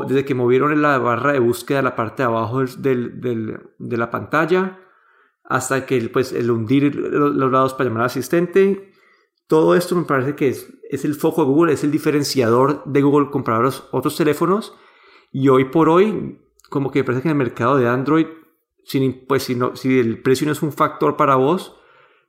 Desde 0.07 0.25
que 0.25 0.33
movieron 0.33 0.81
la 0.81 0.97
barra 0.97 1.33
de 1.33 1.39
búsqueda 1.39 1.79
a 1.79 1.83
la 1.83 1.95
parte 1.95 2.23
de 2.23 2.27
abajo 2.27 2.63
de 2.63 3.97
la 3.97 4.11
pantalla 4.11 4.79
hasta 5.43 5.85
que 5.85 6.09
pues, 6.09 6.33
el 6.33 6.49
hundir 6.49 6.95
los 6.95 7.51
lados 7.51 7.73
para 7.73 7.89
llamar 7.89 8.03
al 8.03 8.07
asistente. 8.07 8.91
Todo 9.47 9.75
esto 9.75 9.95
me 9.95 10.05
parece 10.05 10.35
que 10.35 10.49
es, 10.49 10.73
es 10.89 11.05
el 11.05 11.13
foco 11.13 11.43
de 11.43 11.51
Google, 11.51 11.73
es 11.73 11.83
el 11.83 11.91
diferenciador 11.91 12.83
de 12.85 13.01
Google 13.01 13.29
comprar 13.29 13.61
los 13.61 13.87
otros 13.91 14.17
teléfonos. 14.17 14.75
Y 15.31 15.49
hoy 15.49 15.65
por 15.65 15.89
hoy, 15.89 16.41
como 16.69 16.91
que 16.91 16.99
me 16.99 17.03
parece 17.03 17.21
que 17.21 17.27
en 17.27 17.33
el 17.33 17.37
mercado 17.37 17.77
de 17.77 17.87
Android, 17.87 18.25
sin, 18.85 19.25
pues, 19.27 19.43
si 19.43 19.99
el 19.99 20.21
precio 20.21 20.45
no 20.45 20.53
es 20.53 20.63
un 20.63 20.71
factor 20.71 21.15
para 21.15 21.35
vos, 21.35 21.79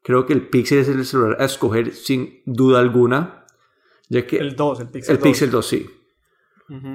Creo 0.07 0.25
que 0.25 0.35
el 0.35 0.49
Pixel 0.49 0.79
es 0.79 0.88
el 0.88 1.05
celular 1.05 1.37
a 1.40 1.47
escoger 1.47 1.92
sin 1.92 2.40
duda 2.47 2.79
alguna. 2.79 3.45
Ya 4.09 4.25
que 4.25 4.37
el 4.37 4.55
2, 4.55 4.79
el 4.79 4.88
Pixel 4.88 5.16
el 5.16 5.21
2. 5.21 5.29
Pixel 5.29 5.51
2, 5.51 5.66
sí. 5.66 5.90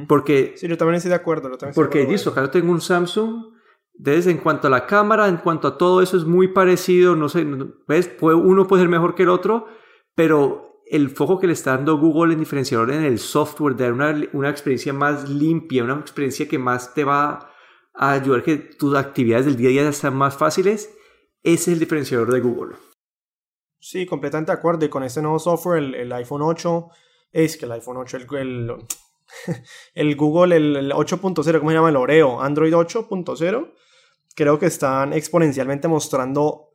Porque... 0.08 0.54
Sí, 0.56 0.65
yo 0.65 0.78
también 0.78 0.95
estoy 0.95 1.10
de 1.10 1.15
acuerdo. 1.15 1.52
porque, 1.76 2.06
listo, 2.06 2.30
acá 2.30 2.43
yo 2.43 2.50
tengo 2.50 2.71
un 2.71 2.80
Samsung. 2.80 3.54
Entonces, 3.97 4.28
en 4.28 4.38
cuanto 4.38 4.67
a 4.67 4.69
la 4.69 4.86
cámara, 4.86 5.28
en 5.28 5.36
cuanto 5.36 5.67
a 5.67 5.78
todo 5.78 6.02
eso, 6.02 6.15
es 6.15 6.24
muy 6.24 6.47
parecido. 6.47 7.17
No 7.17 7.28
sé, 7.28 7.45
¿ves? 7.86 8.15
Uno 8.21 8.65
puede 8.65 8.84
ser 8.84 8.89
mejor 8.89 9.13
que 9.13 9.24
el 9.24 9.30
otro, 9.30 9.67
pero 10.15 10.82
el 10.86 11.10
foco 11.10 11.38
que 11.38 11.47
le 11.47 11.54
está 11.54 11.76
dando 11.76 11.97
Google 11.97 12.32
en 12.32 12.39
diferenciador 12.39 12.91
en 12.91 13.04
el 13.04 13.19
software, 13.19 13.76
de 13.76 13.84
dar 13.84 13.91
una, 13.91 14.15
una 14.32 14.50
experiencia 14.50 14.93
más 14.93 15.30
limpia, 15.30 15.84
una 15.84 16.00
experiencia 16.00 16.47
que 16.47 16.58
más 16.58 16.93
te 16.93 17.04
va 17.04 17.52
a 17.93 18.12
ayudar 18.13 18.39
a 18.39 18.43
que 18.43 18.56
tus 18.56 18.95
actividades 18.95 19.47
del 19.47 19.58
día 19.58 19.67
a 19.67 19.71
día 19.71 19.91
sean 19.91 20.15
más 20.15 20.38
fáciles, 20.38 20.95
ese 21.43 21.54
es 21.54 21.67
el 21.67 21.80
diferenciador 21.80 22.32
de 22.32 22.39
Google. 22.39 22.78
Sí, 23.82 24.06
completamente 24.06 24.52
de 24.52 24.58
acuerdo. 24.60 24.86
Y 24.86 24.89
con 24.89 25.04
este 25.04 25.22
nuevo 25.24 25.39
software, 25.39 25.96
el, 25.96 26.13
iPhone 26.13 26.44
8, 26.44 26.89
es 27.32 27.58
que 27.58 27.65
el 27.65 27.72
iPhone 27.72 27.98
8, 27.98 28.17
el, 29.96 30.15
Google, 30.15 30.56
el, 30.56 30.91
8.0, 30.91 31.60
¿cómo 31.60 31.72
se 31.72 31.76
llama? 31.76 31.89
El 31.89 31.96
Oreo, 31.96 32.41
Android 32.41 32.74
8.0, 32.74 33.74
creo 34.36 34.60
que 34.60 34.67
están 34.67 35.13
exponencialmente 35.13 35.88
mostrando 35.88 36.70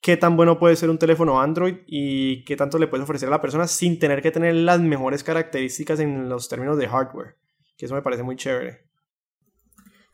qué 0.00 0.16
tan 0.16 0.36
bueno 0.36 0.58
puede 0.58 0.76
ser 0.76 0.88
un 0.88 0.98
teléfono 0.98 1.40
Android 1.40 1.78
y 1.86 2.44
qué 2.44 2.56
tanto 2.56 2.78
le 2.78 2.86
puedes 2.86 3.04
ofrecer 3.04 3.28
a 3.28 3.32
la 3.32 3.42
persona 3.42 3.66
sin 3.66 3.98
tener 3.98 4.22
que 4.22 4.30
tener 4.30 4.54
las 4.54 4.80
mejores 4.80 5.22
características 5.22 6.00
en 6.00 6.30
los 6.30 6.48
términos 6.48 6.78
de 6.78 6.88
hardware. 6.88 7.36
Que 7.76 7.84
eso 7.84 7.94
me 7.94 8.02
parece 8.02 8.22
muy 8.22 8.36
chévere. 8.36 8.86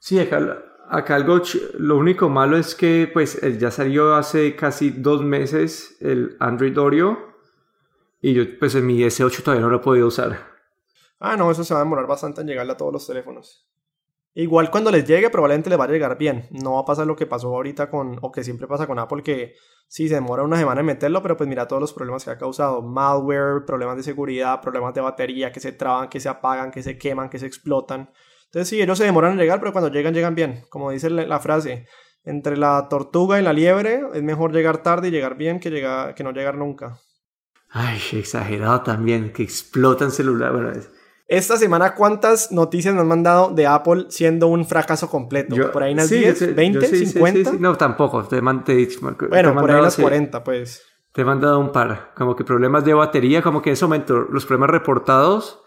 Sí, 0.00 0.18
acá, 0.18 0.40
acá 0.88 1.16
algo, 1.16 1.40
lo 1.78 1.96
único 1.96 2.28
malo 2.28 2.56
es 2.56 2.74
que 2.74 3.10
pues 3.12 3.40
ya 3.58 3.70
salió 3.70 4.14
hace 4.14 4.56
casi 4.56 4.90
dos 4.90 5.22
meses 5.22 5.96
el 6.00 6.36
Android 6.40 6.78
Oreo 6.78 7.34
y 8.20 8.34
yo 8.34 8.44
pues 8.58 8.74
en 8.74 8.86
mi 8.86 9.00
S8 9.00 9.42
todavía 9.42 9.62
no 9.62 9.70
lo 9.70 9.76
he 9.76 9.80
podido 9.80 10.06
usar. 10.06 10.54
Ah, 11.20 11.36
no, 11.36 11.50
eso 11.50 11.64
se 11.64 11.74
va 11.74 11.80
a 11.80 11.84
demorar 11.84 12.06
bastante 12.06 12.40
en 12.40 12.46
llegarle 12.46 12.72
a 12.72 12.76
todos 12.76 12.92
los 12.92 13.06
teléfonos. 13.06 13.66
Igual 14.36 14.70
cuando 14.70 14.90
les 14.90 15.06
llegue 15.06 15.30
probablemente 15.30 15.70
les 15.70 15.78
va 15.78 15.84
a 15.84 15.88
llegar 15.88 16.18
bien. 16.18 16.48
No 16.50 16.74
va 16.74 16.80
a 16.80 16.84
pasar 16.84 17.06
lo 17.06 17.14
que 17.14 17.26
pasó 17.26 17.48
ahorita 17.48 17.88
con, 17.88 18.18
o 18.20 18.32
que 18.32 18.42
siempre 18.42 18.66
pasa 18.66 18.86
con 18.86 18.98
Apple, 18.98 19.22
que 19.22 19.54
sí 19.86 20.08
se 20.08 20.14
demora 20.14 20.42
una 20.42 20.56
semana 20.56 20.80
en 20.80 20.86
meterlo, 20.86 21.22
pero 21.22 21.36
pues 21.36 21.48
mira 21.48 21.68
todos 21.68 21.80
los 21.80 21.92
problemas 21.92 22.24
que 22.24 22.30
ha 22.30 22.38
causado. 22.38 22.82
Malware, 22.82 23.64
problemas 23.64 23.96
de 23.96 24.02
seguridad, 24.02 24.60
problemas 24.60 24.92
de 24.92 25.02
batería, 25.02 25.52
que 25.52 25.60
se 25.60 25.70
traban, 25.70 26.08
que 26.08 26.18
se 26.18 26.28
apagan, 26.28 26.72
que 26.72 26.82
se 26.82 26.98
queman, 26.98 27.30
que 27.30 27.38
se 27.38 27.46
explotan. 27.46 28.10
Entonces 28.54 28.68
sí, 28.68 28.80
ellos 28.80 28.96
se 28.96 29.02
demoran 29.02 29.32
en 29.32 29.38
llegar, 29.38 29.58
pero 29.58 29.72
cuando 29.72 29.90
llegan, 29.90 30.14
llegan 30.14 30.36
bien. 30.36 30.62
Como 30.68 30.92
dice 30.92 31.10
la, 31.10 31.40
frase, 31.40 31.88
entre 32.22 32.56
la 32.56 32.86
tortuga 32.88 33.40
y 33.40 33.42
la 33.42 33.52
liebre 33.52 34.02
es 34.14 34.22
mejor 34.22 34.52
llegar 34.52 34.80
tarde 34.80 35.08
y 35.08 35.10
llegar 35.10 35.36
bien 35.36 35.58
que, 35.58 35.70
llegar, 35.70 36.14
que 36.14 36.22
no 36.22 36.30
llegar 36.30 36.56
nunca. 36.56 37.00
Ay, 37.70 37.98
exagerado 38.12 38.82
también, 38.82 39.32
que 39.32 39.42
explotan 39.42 40.12
celular. 40.12 40.52
Bueno, 40.52 40.70
esta 41.26 41.56
semana, 41.56 41.96
¿cuántas 41.96 42.52
noticias 42.52 42.94
nos 42.94 43.02
han 43.02 43.08
mandado 43.08 43.50
de 43.52 43.66
Apple 43.66 44.04
siendo 44.10 44.46
un 44.46 44.64
fracaso 44.64 45.10
completo? 45.10 45.56
¿Por 45.72 45.82
ahí 45.82 45.92
unas 45.92 46.08
10, 46.08 46.54
20, 46.54 46.86
50? 46.86 47.54
no, 47.58 47.74
tampoco. 47.74 48.22
Te, 48.22 48.40
bueno, 48.40 48.62
por 48.62 49.70
ahí 49.72 49.80
unas 49.80 49.96
40, 49.96 50.44
pues. 50.44 50.80
Te 51.10 51.22
he 51.22 51.24
mandado 51.24 51.58
un 51.58 51.72
par. 51.72 52.12
Como 52.14 52.36
que 52.36 52.44
problemas 52.44 52.84
de 52.84 52.94
batería, 52.94 53.42
como 53.42 53.62
que 53.62 53.70
en 53.70 53.72
ese 53.72 53.84
momento 53.84 54.28
los 54.30 54.46
problemas 54.46 54.70
reportados 54.70 55.60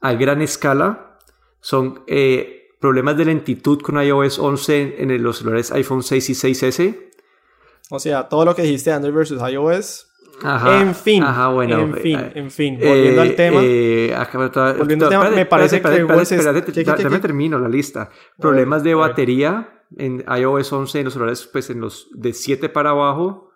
a 0.00 0.14
gran 0.14 0.40
escala 0.40 1.11
son 1.62 2.02
eh, 2.08 2.74
problemas 2.80 3.16
de 3.16 3.24
lentitud 3.24 3.80
con 3.80 4.02
iOS 4.02 4.38
11 4.38 4.96
en, 4.98 5.22
los 5.22 5.38
celulares 5.38 5.70
iPhone 5.70 6.02
6 6.02 6.30
y 6.30 6.32
6S. 6.34 6.96
O 7.90 7.98
sea, 7.98 8.28
todo 8.28 8.44
lo 8.44 8.54
que 8.54 8.62
dijiste 8.62 8.92
Android 8.92 9.14
versus 9.14 9.40
iOS. 9.40 10.08
Ajá, 10.42 10.80
en 10.80 10.94
fin, 10.94 11.22
ajá, 11.22 11.48
bueno, 11.48 11.78
en 11.78 11.94
fin, 11.94 12.18
eh, 12.18 12.32
en 12.34 12.50
fin, 12.50 12.76
volviendo 12.80 13.22
al 13.22 13.36
tema. 13.36 13.60
Eh, 13.62 14.12
volviendo 14.76 15.06
al 15.06 15.10
tema, 15.10 15.30
me 15.30 15.46
parece 15.46 15.80
que 15.80 16.84
ya 16.84 17.10
me 17.10 17.20
termino 17.20 17.60
la 17.60 17.68
lista. 17.68 18.10
Problemas 18.40 18.82
de 18.82 18.94
batería 18.94 19.84
en 19.96 20.24
iOS 20.36 20.72
11 20.72 20.98
en 20.98 21.04
los 21.04 21.12
celulares, 21.14 21.48
pues 21.52 21.70
en 21.70 21.80
los 21.80 22.08
de 22.12 22.32
7 22.32 22.68
para 22.70 22.90
abajo 22.90 23.51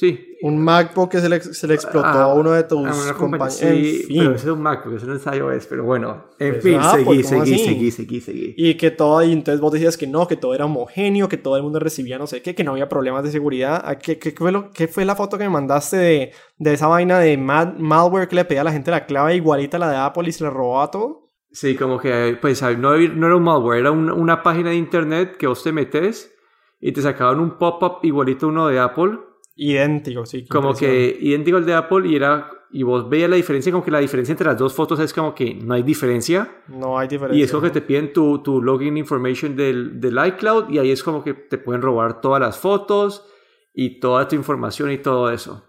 Sí. 0.00 0.38
Un 0.40 0.58
MacBook 0.64 1.10
que 1.10 1.20
se 1.20 1.28
le, 1.28 1.42
se 1.42 1.66
le 1.66 1.74
explotó 1.74 2.06
a 2.06 2.22
ah, 2.22 2.32
uno 2.32 2.52
de 2.52 2.64
tus 2.64 2.88
compañeros. 3.18 3.52
Sí, 3.52 4.06
pero 4.08 4.34
ese 4.34 4.46
es 4.46 4.52
un 4.52 4.62
MacBook, 4.62 4.94
eso 4.94 5.04
no 5.04 5.14
es 5.14 5.26
iOS, 5.26 5.66
pero 5.66 5.84
bueno. 5.84 6.24
En 6.38 6.52
pues, 6.52 6.62
fin, 6.62 6.78
ah, 6.80 6.92
seguí, 6.92 7.04
pues, 7.04 7.28
seguí, 7.28 7.58
seguí, 7.58 7.90
seguí, 7.90 8.20
seguí, 8.22 8.54
Y 8.56 8.78
que 8.78 8.92
todo, 8.92 9.22
y 9.22 9.30
entonces 9.30 9.60
vos 9.60 9.70
decías 9.70 9.98
que 9.98 10.06
no, 10.06 10.26
que 10.26 10.36
todo 10.36 10.54
era 10.54 10.64
homogéneo, 10.64 11.28
que 11.28 11.36
todo 11.36 11.58
el 11.58 11.62
mundo 11.62 11.80
recibía 11.80 12.16
no 12.16 12.26
sé 12.26 12.40
qué, 12.40 12.54
que 12.54 12.64
no 12.64 12.70
había 12.70 12.88
problemas 12.88 13.24
de 13.24 13.30
seguridad. 13.30 13.98
¿Qué, 13.98 14.18
qué, 14.18 14.30
fue, 14.30 14.52
lo, 14.52 14.70
qué 14.70 14.88
fue 14.88 15.04
la 15.04 15.14
foto 15.16 15.36
que 15.36 15.44
me 15.44 15.50
mandaste 15.50 15.98
de, 15.98 16.32
de 16.56 16.72
esa 16.72 16.86
vaina 16.86 17.18
de 17.18 17.36
malware 17.36 18.26
que 18.26 18.36
le 18.36 18.46
pedía 18.46 18.62
a 18.62 18.64
la 18.64 18.72
gente 18.72 18.90
la 18.90 19.04
clave 19.04 19.36
igualita 19.36 19.76
a 19.76 19.80
la 19.80 19.90
de 19.90 19.96
Apple 19.98 20.26
y 20.26 20.32
se 20.32 20.44
le 20.44 20.48
robaba 20.48 20.90
todo? 20.90 21.30
Sí, 21.50 21.76
como 21.76 21.98
que, 21.98 22.38
pues, 22.40 22.62
no, 22.62 22.96
no 22.96 23.26
era 23.26 23.36
un 23.36 23.42
malware, 23.42 23.80
era 23.80 23.90
una 23.90 24.42
página 24.42 24.70
de 24.70 24.76
internet 24.76 25.36
que 25.36 25.46
vos 25.46 25.62
te 25.62 25.72
metes 25.72 26.32
y 26.80 26.92
te 26.92 27.02
sacaban 27.02 27.38
un 27.38 27.58
pop-up 27.58 27.98
igualito 28.02 28.48
uno 28.48 28.66
de 28.68 28.78
Apple 28.78 29.28
Idéntico, 29.62 30.24
sí. 30.24 30.46
Como 30.46 30.72
que 30.72 31.18
idéntico 31.20 31.58
al 31.58 31.66
de 31.66 31.74
Apple 31.74 32.08
y 32.08 32.16
era 32.16 32.50
y 32.70 32.82
vos 32.82 33.10
veías 33.10 33.28
la 33.28 33.36
diferencia, 33.36 33.70
como 33.70 33.84
que 33.84 33.90
la 33.90 33.98
diferencia 33.98 34.32
entre 34.32 34.46
las 34.46 34.56
dos 34.56 34.72
fotos 34.72 34.98
es 35.00 35.12
como 35.12 35.34
que 35.34 35.54
no 35.54 35.74
hay 35.74 35.82
diferencia. 35.82 36.50
No 36.68 36.98
hay 36.98 37.08
diferencia. 37.08 37.38
Y 37.38 37.42
es 37.42 37.50
como 37.50 37.64
que 37.64 37.70
te 37.70 37.82
piden 37.82 38.10
tu, 38.14 38.42
tu 38.42 38.62
login 38.62 38.96
information 38.96 39.56
del, 39.56 40.00
del 40.00 40.18
iCloud 40.28 40.70
y 40.70 40.78
ahí 40.78 40.90
es 40.90 41.02
como 41.02 41.22
que 41.22 41.34
te 41.34 41.58
pueden 41.58 41.82
robar 41.82 42.22
todas 42.22 42.40
las 42.40 42.56
fotos 42.56 43.26
y 43.74 44.00
toda 44.00 44.26
tu 44.28 44.34
información 44.34 44.92
y 44.92 44.96
todo 44.96 45.30
eso. 45.30 45.66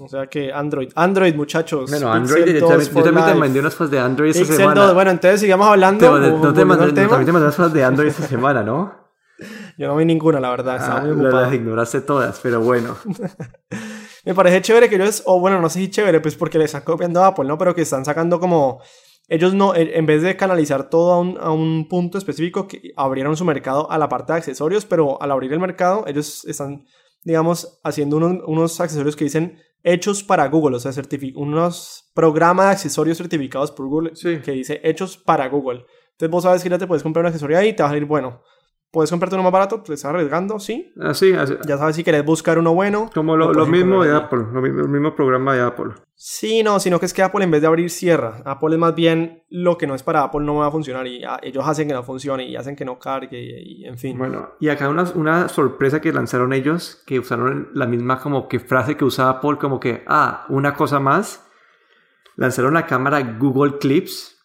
O 0.00 0.08
sea 0.08 0.26
que 0.26 0.52
Android, 0.52 0.90
Android 0.96 1.36
muchachos. 1.36 1.88
Bueno, 1.88 2.10
Android, 2.12 2.46
yo, 2.46 2.66
también 2.66 3.24
te 3.26 3.34
mandé 3.34 3.60
unas 3.60 3.90
de 3.90 3.98
Android 4.00 4.30
esta 4.30 4.54
semana. 4.54 4.92
Bueno, 4.92 5.12
entonces 5.12 5.40
sigamos 5.40 5.68
hablando. 5.68 6.20
Te, 6.20 6.30
no 6.30 6.52
te 6.52 6.64
mandé, 6.64 6.86
también 6.92 7.26
te 7.26 7.32
mandé 7.32 7.46
unas 7.46 7.54
fotos 7.54 7.72
de 7.72 7.84
Android 7.84 8.08
esta 8.08 8.26
semana, 8.26 8.64
¿no? 8.64 9.05
Yo 9.76 9.86
no 9.86 9.96
vi 9.96 10.04
ninguna, 10.04 10.40
la 10.40 10.50
verdad. 10.50 10.76
Estaba 10.76 11.00
muy 11.02 11.26
ah, 11.26 11.30
Las 11.30 11.52
ignoraste 11.54 12.00
todas, 12.00 12.40
pero 12.40 12.60
bueno. 12.60 12.96
me 14.24 14.34
parece 14.34 14.62
chévere 14.62 14.88
que 14.88 14.96
ellos, 14.96 15.22
o 15.26 15.40
bueno, 15.40 15.60
no 15.60 15.68
sé 15.68 15.80
si 15.80 15.90
chévere, 15.90 16.20
pues 16.20 16.34
porque 16.34 16.58
le 16.58 16.64
están 16.64 16.82
copiando 16.82 17.22
a 17.22 17.28
Apple, 17.28 17.46
¿no? 17.46 17.58
Pero 17.58 17.74
que 17.74 17.82
están 17.82 18.04
sacando 18.04 18.40
como. 18.40 18.80
Ellos 19.28 19.54
no, 19.54 19.74
en 19.74 20.06
vez 20.06 20.22
de 20.22 20.36
canalizar 20.36 20.88
todo 20.88 21.12
a 21.12 21.18
un, 21.18 21.36
a 21.40 21.50
un 21.50 21.88
punto 21.88 22.16
específico, 22.16 22.68
que 22.68 22.92
abrieron 22.96 23.36
su 23.36 23.44
mercado 23.44 23.90
a 23.90 23.98
la 23.98 24.08
parte 24.08 24.32
de 24.32 24.38
accesorios, 24.38 24.86
pero 24.86 25.20
al 25.20 25.32
abrir 25.32 25.52
el 25.52 25.58
mercado, 25.58 26.04
ellos 26.06 26.44
están, 26.44 26.84
digamos, 27.24 27.80
haciendo 27.82 28.18
unos, 28.18 28.44
unos 28.46 28.80
accesorios 28.80 29.16
que 29.16 29.24
dicen 29.24 29.58
hechos 29.82 30.22
para 30.22 30.46
Google, 30.46 30.76
o 30.76 30.78
sea, 30.78 30.92
unos 31.34 32.08
programas 32.14 32.66
de 32.66 32.72
accesorios 32.72 33.18
certificados 33.18 33.72
por 33.72 33.88
Google 33.88 34.12
que 34.44 34.52
dice 34.52 34.80
hechos 34.84 35.16
para 35.16 35.48
Google. 35.48 35.86
Entonces 36.12 36.30
vos 36.30 36.44
sabes 36.44 36.62
que 36.62 36.68
ya 36.68 36.78
te 36.78 36.86
puedes 36.86 37.02
comprar 37.02 37.24
un 37.24 37.26
accesorio 37.26 37.58
ahí 37.58 37.70
y 37.70 37.72
te 37.72 37.82
va 37.82 37.88
a 37.88 37.92
salir 37.92 38.04
bueno 38.04 38.42
puedes 38.96 39.10
comprarte 39.10 39.36
uno 39.36 39.42
más 39.42 39.52
barato, 39.52 39.82
te 39.82 39.92
estás 39.92 40.08
arriesgando, 40.08 40.58
sí. 40.58 40.90
Así, 40.98 41.30
Ya 41.66 41.76
sabes 41.76 41.96
si 41.96 42.02
quieres 42.02 42.24
buscar 42.24 42.58
uno 42.58 42.72
bueno. 42.72 43.10
Como 43.12 43.36
lo, 43.36 43.66
mismo 43.66 44.02
de 44.02 44.16
Apple, 44.16 44.46
lo 44.50 44.62
mismo, 44.62 44.80
el 44.80 44.88
mismo 44.88 45.14
programa 45.14 45.54
de 45.54 45.60
Apple. 45.60 45.92
Sí, 46.14 46.62
no, 46.62 46.80
sino 46.80 46.98
que 46.98 47.04
es 47.04 47.12
que 47.12 47.22
Apple 47.22 47.44
en 47.44 47.50
vez 47.50 47.60
de 47.60 47.66
abrir 47.66 47.90
cierra. 47.90 48.40
Apple 48.46 48.70
es 48.72 48.78
más 48.78 48.94
bien 48.94 49.42
lo 49.50 49.76
que 49.76 49.86
no 49.86 49.94
es 49.94 50.02
para 50.02 50.22
Apple 50.22 50.46
no 50.46 50.54
va 50.54 50.68
a 50.68 50.70
funcionar 50.70 51.06
y 51.06 51.22
ellos 51.42 51.68
hacen 51.68 51.88
que 51.88 51.92
no 51.92 52.04
funcione 52.04 52.48
y 52.48 52.56
hacen 52.56 52.74
que 52.74 52.86
no 52.86 52.98
cargue 52.98 53.38
y, 53.38 53.84
en 53.84 53.98
fin. 53.98 54.16
Bueno, 54.16 54.52
y 54.60 54.70
acá 54.70 54.88
una, 54.88 55.02
una 55.14 55.50
sorpresa 55.50 56.00
que 56.00 56.10
lanzaron 56.10 56.54
ellos, 56.54 57.02
que 57.06 57.18
usaron 57.18 57.68
la 57.74 57.84
misma 57.84 58.18
como 58.18 58.48
que 58.48 58.60
frase 58.60 58.96
que 58.96 59.04
usaba 59.04 59.28
Apple, 59.32 59.58
como 59.60 59.78
que, 59.78 60.04
ah, 60.06 60.46
una 60.48 60.72
cosa 60.72 61.00
más. 61.00 61.46
Lanzaron 62.36 62.72
la 62.72 62.86
cámara 62.86 63.36
Google 63.38 63.76
Clips. 63.76 64.42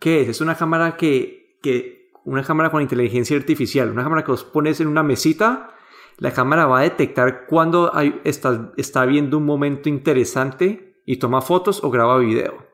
¿Qué 0.00 0.22
es? 0.22 0.28
Es 0.30 0.40
una 0.40 0.54
cámara 0.54 0.96
que, 0.96 1.58
que 1.62 1.93
una 2.24 2.42
cámara 2.42 2.70
con 2.70 2.82
inteligencia 2.82 3.36
artificial, 3.36 3.90
una 3.90 4.02
cámara 4.02 4.24
que 4.24 4.32
os 4.32 4.44
pones 4.44 4.80
en 4.80 4.88
una 4.88 5.02
mesita, 5.02 5.70
la 6.18 6.32
cámara 6.32 6.66
va 6.66 6.80
a 6.80 6.82
detectar 6.82 7.46
cuando 7.46 7.92
está, 8.24 8.72
está 8.76 9.04
viendo 9.04 9.38
un 9.38 9.44
momento 9.44 9.88
interesante 9.88 11.00
y 11.04 11.16
toma 11.16 11.40
fotos 11.40 11.82
o 11.82 11.90
graba 11.90 12.18
video. 12.18 12.64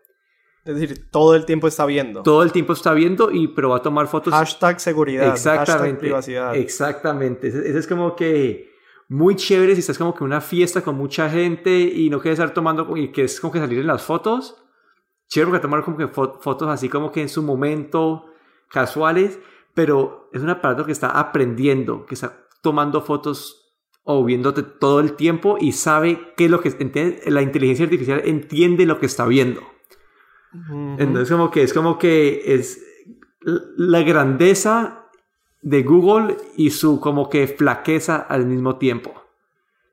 Es 0.64 0.78
decir, 0.78 1.10
todo 1.10 1.34
el 1.34 1.46
tiempo 1.46 1.66
está 1.66 1.86
viendo. 1.86 2.22
Todo 2.22 2.42
el 2.42 2.52
tiempo 2.52 2.74
está 2.74 2.92
viendo 2.92 3.30
y 3.30 3.48
pero 3.48 3.70
va 3.70 3.78
a 3.78 3.82
tomar 3.82 4.06
fotos. 4.08 4.34
Hashtag 4.34 4.78
seguridad. 4.78 5.28
Exactamente. 5.28 5.72
Hashtag 5.82 5.98
privacidad. 5.98 6.54
Exactamente. 6.56 7.48
Ese 7.48 7.78
es 7.78 7.86
como 7.86 8.14
que 8.14 8.70
muy 9.08 9.36
chévere 9.36 9.74
si 9.74 9.80
estás 9.80 9.98
como 9.98 10.14
que 10.14 10.18
en 10.18 10.26
una 10.26 10.40
fiesta 10.40 10.82
con 10.82 10.96
mucha 10.96 11.30
gente 11.30 11.80
y 11.80 12.10
no 12.10 12.20
quieres 12.20 12.38
estar 12.38 12.52
tomando 12.54 12.96
y 12.96 13.10
que 13.10 13.24
es 13.24 13.40
como 13.40 13.52
que 13.52 13.58
salir 13.58 13.78
en 13.78 13.86
las 13.86 14.02
fotos. 14.02 14.62
Chévere 15.28 15.50
porque 15.50 15.62
tomar 15.62 15.82
como 15.82 15.96
que 15.96 16.08
fotos 16.08 16.68
así 16.68 16.88
como 16.88 17.10
que 17.10 17.22
en 17.22 17.28
su 17.28 17.42
momento 17.42 18.26
casuales, 18.70 19.38
pero 19.74 20.28
es 20.33 20.42
un 20.42 20.50
aparato 20.50 20.85
que 20.85 20.92
está 20.92 21.11
aprendiendo, 21.11 22.06
que 22.06 22.14
está 22.14 22.46
tomando 22.62 23.02
fotos 23.02 23.74
o 24.02 24.24
viéndote 24.24 24.62
todo 24.62 25.00
el 25.00 25.14
tiempo 25.14 25.56
y 25.61 25.72
sabe 25.72 26.33
qué 26.37 26.46
es 26.46 26.50
lo 26.50 26.61
que 26.61 26.68
entiende, 26.68 27.20
la 27.26 27.42
inteligencia 27.42 27.85
artificial 27.85 28.22
entiende 28.24 28.87
lo 28.87 28.98
que 28.98 29.06
está 29.06 29.26
viendo. 29.26 29.61
Entonces 30.98 31.30
como 31.30 31.50
que 31.50 31.62
es 31.62 31.72
como 31.72 31.96
que 31.96 32.42
es 32.54 32.85
la 33.76 34.02
grandeza 34.02 35.06
de 35.62 35.83
Google 35.85 36.37
y 36.56 36.70
su 36.70 36.98
como 36.98 37.28
que 37.28 37.46
flaqueza 37.46 38.16
al 38.16 38.46
mismo 38.46 38.76
tiempo 38.76 39.29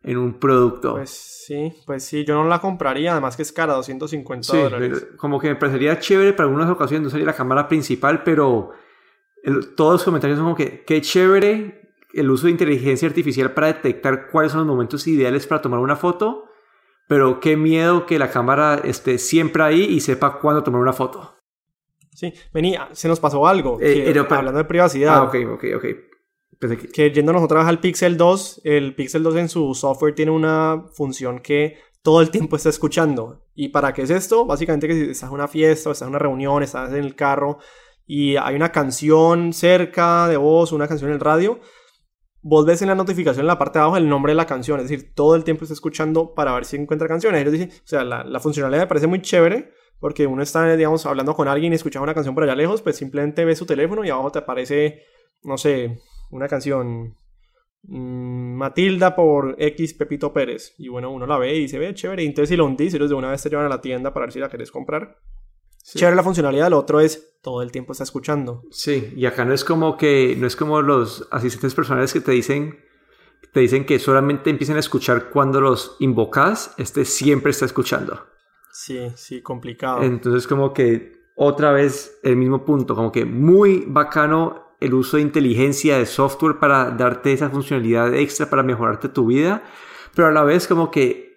en 0.03 0.17
un 0.17 0.39
producto. 0.39 0.93
Pues 0.93 1.09
sí, 1.09 1.73
pues 1.85 2.03
sí, 2.03 2.23
yo 2.25 2.35
no 2.35 2.45
la 2.47 2.59
compraría, 2.59 3.11
además 3.11 3.35
que 3.35 3.41
es 3.41 3.51
cara, 3.51 3.73
250 3.73 4.51
sí, 4.51 4.57
dólares. 4.57 5.07
Como 5.17 5.39
que 5.39 5.49
me 5.49 5.55
parecería 5.55 5.99
chévere 5.99 6.33
para 6.33 6.47
algunas 6.47 6.69
ocasiones, 6.69 7.03
no 7.03 7.09
sería 7.09 7.25
la 7.25 7.33
cámara 7.33 7.67
principal, 7.67 8.23
pero 8.23 8.71
todos 9.75 9.93
los 9.93 10.03
comentarios 10.03 10.37
son 10.37 10.45
como 10.45 10.55
que, 10.55 10.83
qué 10.83 11.01
chévere 11.01 11.93
el 12.13 12.29
uso 12.29 12.45
de 12.47 12.51
inteligencia 12.51 13.07
artificial 13.07 13.53
para 13.53 13.67
detectar 13.67 14.29
cuáles 14.29 14.51
son 14.51 14.61
los 14.61 14.67
momentos 14.67 15.07
ideales 15.07 15.45
para 15.47 15.61
tomar 15.61 15.79
una 15.79 15.95
foto, 15.95 16.45
pero 17.07 17.39
qué 17.39 17.55
miedo 17.55 18.05
que 18.05 18.19
la 18.19 18.29
cámara 18.31 18.81
esté 18.83 19.17
siempre 19.17 19.63
ahí 19.63 19.83
y 19.83 19.99
sepa 19.99 20.39
cuándo 20.39 20.63
tomar 20.63 20.81
una 20.81 20.93
foto. 20.93 21.35
Sí, 22.13 22.33
venía, 22.51 22.89
se 22.93 23.07
nos 23.07 23.19
pasó 23.19 23.47
algo. 23.47 23.77
Eh, 23.79 24.11
que, 24.11 24.23
pa- 24.23 24.37
hablando 24.39 24.57
de 24.57 24.65
privacidad. 24.65 25.17
Ah, 25.17 25.23
ok, 25.23 25.35
ok, 25.53 25.63
ok. 25.75 25.85
Pensé 26.59 26.77
que- 26.77 26.87
que 26.87 27.11
yéndonos 27.11 27.43
otra 27.43 27.59
vez 27.59 27.67
al 27.67 27.79
Pixel 27.79 28.17
2, 28.17 28.61
el 28.63 28.95
Pixel 28.95 29.23
2 29.23 29.35
en 29.35 29.49
su 29.49 29.73
software 29.75 30.15
tiene 30.15 30.31
una 30.31 30.85
función 30.93 31.39
que 31.39 31.77
todo 32.01 32.21
el 32.21 32.31
tiempo 32.31 32.55
está 32.55 32.69
escuchando. 32.69 33.45
¿Y 33.53 33.69
para 33.69 33.93
qué 33.93 34.03
es 34.03 34.09
esto? 34.09 34.45
Básicamente 34.45 34.87
que 34.87 34.93
si 34.93 35.01
estás 35.11 35.29
en 35.29 35.35
una 35.35 35.47
fiesta, 35.47 35.89
o 35.89 35.91
estás 35.91 36.07
en 36.07 36.11
una 36.11 36.19
reunión, 36.19 36.63
estás 36.63 36.89
en 36.91 37.03
el 37.03 37.15
carro 37.15 37.59
y 38.05 38.37
hay 38.37 38.55
una 38.55 38.71
canción 38.71 39.51
cerca 39.53 40.27
de 40.27 40.37
vos, 40.37 40.71
una 40.71 40.87
canción 40.87 41.09
en 41.09 41.15
el 41.15 41.19
radio, 41.19 41.59
vos 42.41 42.65
ves 42.65 42.81
en 42.81 42.87
la 42.87 42.95
notificación 42.95 43.41
en 43.41 43.47
la 43.47 43.59
parte 43.59 43.77
de 43.79 43.83
abajo 43.83 43.97
el 43.97 44.07
nombre 44.07 44.31
de 44.31 44.35
la 44.37 44.45
canción, 44.45 44.79
es 44.79 44.87
decir, 44.89 45.13
todo 45.13 45.35
el 45.35 45.43
tiempo 45.43 45.65
está 45.65 45.73
escuchando 45.73 46.33
para 46.33 46.53
ver 46.53 46.63
si 46.65 46.77
encuentra 46.77 47.07
canciones. 47.07 47.41
Ellos 47.41 47.51
dicen, 47.53 47.69
o 47.71 47.87
sea, 47.87 48.03
la, 48.03 48.23
la 48.23 48.39
funcionalidad 48.39 48.81
me 48.83 48.87
parece 48.87 49.07
muy 49.07 49.21
chévere 49.21 49.71
porque 49.99 50.25
uno 50.27 50.41
está, 50.41 50.75
digamos, 50.75 51.05
hablando 51.05 51.35
con 51.35 51.47
alguien 51.49 51.73
y 51.73 51.75
escuchando 51.75 52.03
una 52.03 52.13
canción 52.13 52.33
por 52.33 52.43
allá 52.45 52.55
lejos, 52.55 52.81
pues 52.81 52.95
simplemente 52.95 53.43
ves 53.43 53.57
su 53.57 53.65
teléfono 53.65 54.05
y 54.05 54.09
abajo 54.09 54.31
te 54.31 54.39
aparece, 54.39 55.01
no 55.43 55.57
sé, 55.57 55.99
una 56.29 56.47
canción 56.47 57.15
mm, 57.83 58.55
Matilda 58.55 59.15
por 59.15 59.55
X 59.57 59.93
Pepito 59.93 60.33
Pérez. 60.33 60.75
Y 60.77 60.87
bueno, 60.89 61.11
uno 61.11 61.25
la 61.25 61.37
ve 61.37 61.55
y 61.55 61.61
dice, 61.61 61.79
ve, 61.79 61.93
chévere. 61.93 62.23
Y 62.23 62.27
entonces 62.27 62.49
si 62.49 62.55
lo 62.55 62.65
hundís, 62.65 62.93
ellos 62.93 63.09
de 63.09 63.15
una 63.15 63.31
vez 63.31 63.41
te 63.41 63.49
llevan 63.49 63.65
a 63.65 63.69
la 63.69 63.81
tienda 63.81 64.13
para 64.13 64.25
ver 64.25 64.33
si 64.33 64.39
la 64.39 64.49
querés 64.49 64.71
comprar. 64.71 65.17
Sí. 65.83 65.99
Chévere 65.99 66.17
la 66.17 66.23
funcionalidad, 66.23 66.69
lo 66.69 66.79
otro 66.79 66.99
es 66.99 67.37
todo 67.41 67.61
el 67.61 67.71
tiempo 67.71 67.93
está 67.93 68.03
escuchando. 68.03 68.63
Sí, 68.71 69.13
y 69.15 69.25
acá 69.25 69.45
no 69.45 69.53
es 69.53 69.63
como 69.63 69.95
que, 69.95 70.35
no 70.37 70.45
es 70.45 70.57
como 70.57 70.81
los 70.81 71.27
asistentes 71.31 71.73
personales 71.73 72.11
que 72.11 72.19
te 72.19 72.33
dicen, 72.33 72.77
te 73.53 73.61
dicen 73.61 73.85
que 73.85 73.97
solamente 73.99 74.49
empiecen 74.49 74.75
a 74.75 74.79
escuchar 74.79 75.29
cuando 75.29 75.61
los 75.61 75.95
invocas, 75.99 76.73
este 76.77 77.05
siempre 77.05 77.51
está 77.51 77.65
escuchando. 77.65 78.25
Sí, 78.73 79.11
sí, 79.15 79.41
complicado. 79.41 80.03
Entonces 80.03 80.45
como 80.45 80.73
que 80.73 81.21
otra 81.37 81.71
vez 81.71 82.19
el 82.23 82.35
mismo 82.35 82.65
punto, 82.65 82.93
como 82.93 83.11
que 83.11 83.23
muy 83.23 83.85
bacano 83.87 84.66
el 84.79 84.93
uso 84.93 85.17
de 85.17 85.23
inteligencia 85.23 85.97
de 85.97 86.05
software 86.05 86.59
para 86.59 86.91
darte 86.91 87.33
esa 87.33 87.49
funcionalidad 87.49 88.13
extra 88.13 88.49
para 88.49 88.63
mejorarte 88.63 89.09
tu 89.09 89.25
vida, 89.27 89.63
pero 90.15 90.27
a 90.27 90.31
la 90.31 90.43
vez 90.43 90.67
como 90.67 90.91
que 90.91 91.27